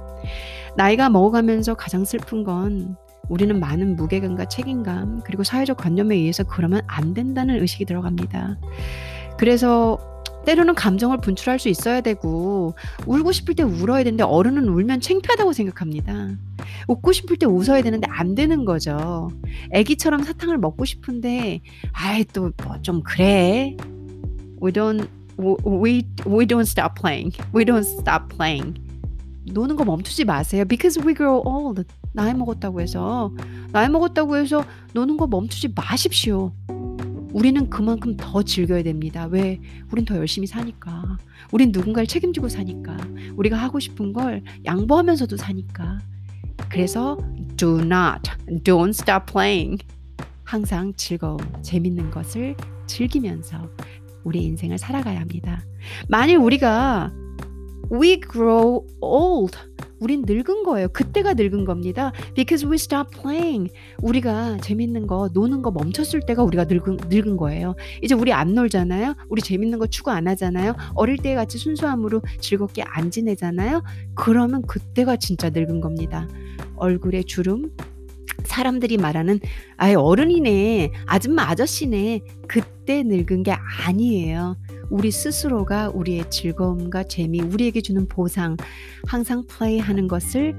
나이가 0.78 1.10
먹어가면서 1.10 1.74
가장 1.76 2.06
슬픈 2.06 2.44
건 2.44 2.96
우리는 3.30 3.60
많은 3.60 3.96
무게감과 3.96 4.46
책임감 4.46 5.22
그리고 5.24 5.44
사회적 5.44 5.78
관념에 5.78 6.15
의해서 6.15 6.44
그러면 6.44 6.82
안 6.88 7.13
된다는 7.13 7.62
의식이 7.62 7.86
들어갑니다. 7.86 8.58
그래서 9.38 10.00
때로는 10.46 10.74
감정을 10.74 11.18
분출할 11.18 11.60
수 11.60 11.70
있어야 11.70 12.02
되고 12.02 12.74
울고 13.06 13.32
싶을 13.34 13.56
때 13.56 13.62
울어야 13.63 14.04
되는데 14.04 14.24
어른은 14.24 14.68
울면 14.68 15.02
창피하다고 15.02 15.54
생각합니다. 15.54 16.30
웃고 16.88 17.12
싶을 17.12 17.38
때 17.38 17.46
웃어야 17.46 17.82
되는데 17.84 18.08
안 18.10 18.36
되는 18.36 18.65
거죠. 18.65 19.30
애기처럼 19.72 20.24
사탕을 20.24 20.58
먹고 20.58 20.86
싶은데 20.86 21.62
아이 21.92 22.24
또 22.24 22.52
뭐 22.63 22.82
좀 22.82 23.04
그래. 23.04 23.76
We 24.62 24.72
don't 24.72 25.08
we 25.38 26.04
we 26.26 26.46
don't 26.48 26.62
stop 26.62 26.96
playing. 27.00 27.36
We 27.54 27.63
don't 27.65 27.86
stop 27.86 28.36
playing. 28.36 28.80
노는 29.45 29.75
거 29.75 29.86
멈추지 29.86 30.25
마세요. 30.25 30.65
Because 30.65 31.02
we 31.06 31.13
grow 31.13 31.41
old. 31.45 31.84
나이 32.13 32.34
먹었다고 32.34 32.82
해서 32.82 33.32
나이 33.71 33.89
먹었다고 33.89 34.38
해서 34.38 34.63
노는 34.93 35.17
거 35.17 35.28
멈추지 35.28 35.69
마십시오. 35.75 36.52
우리는 37.32 37.69
그만큼 37.69 38.17
더 38.17 38.41
즐겨야 38.41 38.84
됩니다. 38.84 39.28
왜? 39.28 39.60
우린 39.91 40.06
더 40.06 40.15
열심히 40.15 40.47
사니까. 40.47 41.17
우린 41.52 41.71
누군가를 41.71 42.08
책임지고 42.08 42.49
사니까. 42.49 42.97
우리가 43.36 43.56
하고 43.56 43.80
싶은 43.80 44.13
걸 44.13 44.43
양보하면서도 44.65 45.38
사니까. 45.38 45.99
그래서 46.69 47.17
do 47.56 47.80
not, 47.80 48.32
don't 48.63 48.89
stop 48.89 49.32
playing. 49.32 49.84
항상 50.43 50.93
즐거움, 50.95 51.38
재밌는 51.62 52.10
것을 52.10 52.56
즐기면서 52.88 53.69
우리 54.23 54.43
인생을 54.43 54.80
살아가야 54.80 55.19
합니다. 55.19 55.63
만일 56.08 56.37
우리가 56.37 57.12
we 57.92 58.19
grow 58.19 58.85
old. 59.02 59.58
우린 60.00 60.23
늙은 60.25 60.63
거예요. 60.63 60.87
그때가 60.90 61.33
늙은 61.33 61.65
겁니다. 61.65 62.13
Because 62.33 62.65
we 62.65 62.75
stop 62.75 63.10
playing. 63.19 63.71
우리가 64.02 64.58
재밌는 64.62 65.08
거, 65.08 65.29
노는 65.33 65.62
거 65.62 65.71
멈췄을 65.71 66.21
때가 66.21 66.44
우리가 66.44 66.65
늙은, 66.65 66.98
늙은 67.10 67.37
거예요. 67.37 67.75
이제 68.02 68.15
우리 68.15 68.31
안 68.31 68.54
놀잖아요. 68.54 69.15
우리 69.27 69.42
재밌는 69.42 69.77
거 69.77 69.87
추구 69.87 70.12
안 70.12 70.27
하잖아요. 70.27 70.75
어릴 70.96 71.17
때 71.17 71.35
같이 71.35 71.58
순수함으로 71.58 72.21
즐겁게 72.40 72.83
안 72.83 73.12
지내잖아요. 73.12 73.83
그러면 74.15 74.62
그때가 74.62 75.17
진짜 75.17 75.50
늙은 75.50 75.81
겁니다. 75.81 76.27
얼굴에 76.77 77.23
주름, 77.23 77.71
사람들이 78.46 78.98
말하는 78.98 79.40
아예 79.75 79.96
어른이네, 79.96 80.92
아줌마 81.08 81.44
아저씨네. 81.50 82.21
그때 82.48 83.04
늙은 83.04 83.44
게 83.44 83.52
아니에요. 83.85 84.56
우리 84.90 85.12
스스로가 85.12 85.90
우리의 85.90 86.29
즐거움과 86.29 87.04
재미, 87.04 87.42
우리에게 87.42 87.81
주는 87.81 88.08
보상, 88.08 88.58
항상 89.06 89.44
플레이하는 89.48 90.08
것을 90.08 90.56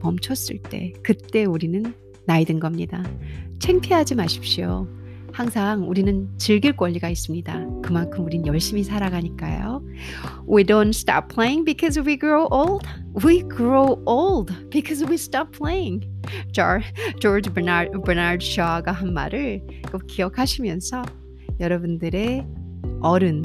멈췄을 0.00 0.58
때, 0.62 0.92
그때 1.02 1.44
우리는 1.44 1.94
나이 2.26 2.44
든 2.44 2.60
겁니다. 2.60 3.02
창피하지 3.58 4.14
마십시오. 4.14 4.86
항상 5.32 5.88
우리는 5.88 6.28
즐길 6.38 6.76
권리가 6.76 7.08
있습니다. 7.08 7.66
그만큼 7.82 8.24
우린 8.24 8.46
열심히 8.46 8.84
살아가니까요. 8.84 9.82
We 10.48 10.62
don't 10.62 10.90
stop 10.90 11.34
playing 11.34 11.64
because 11.64 12.00
we 12.00 12.16
grow 12.16 12.46
old. 12.52 12.86
We 13.24 13.40
grow 13.40 14.00
old 14.06 14.54
because 14.70 15.04
we 15.04 15.14
stop 15.14 15.50
playing. 15.58 16.08
조지 17.18 17.50
버나드, 17.50 18.00
버나드 18.02 18.46
샤가 18.46 18.92
한 18.92 19.12
말을 19.12 19.66
꼭 19.90 20.06
기억하시면서 20.06 21.02
여러분들의 21.58 22.46
어른 23.04 23.42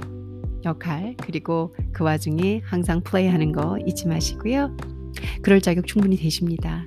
역할 0.64 1.16
그리고 1.18 1.76
그 1.92 2.06
와중에 2.06 2.62
항상 2.64 3.02
플레이하는 3.02 3.52
거 3.52 3.78
잊지 3.86 4.08
마시고요. 4.08 4.76
그럴 5.42 5.60
자격 5.60 5.86
충분히 5.86 6.16
되십니다. 6.16 6.86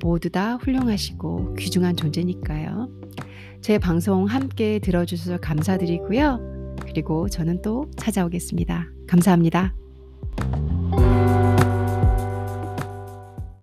모두 0.00 0.30
다 0.30 0.54
훌륭하시고 0.54 1.54
귀중한 1.54 1.96
존재니까요. 1.96 2.88
제 3.60 3.78
방송 3.78 4.26
함께 4.26 4.78
들어주셔서 4.78 5.38
감사드리고요. 5.38 6.76
그리고 6.82 7.28
저는 7.28 7.62
또 7.62 7.90
찾아오겠습니다. 7.96 8.86
감사합니다. 9.08 9.74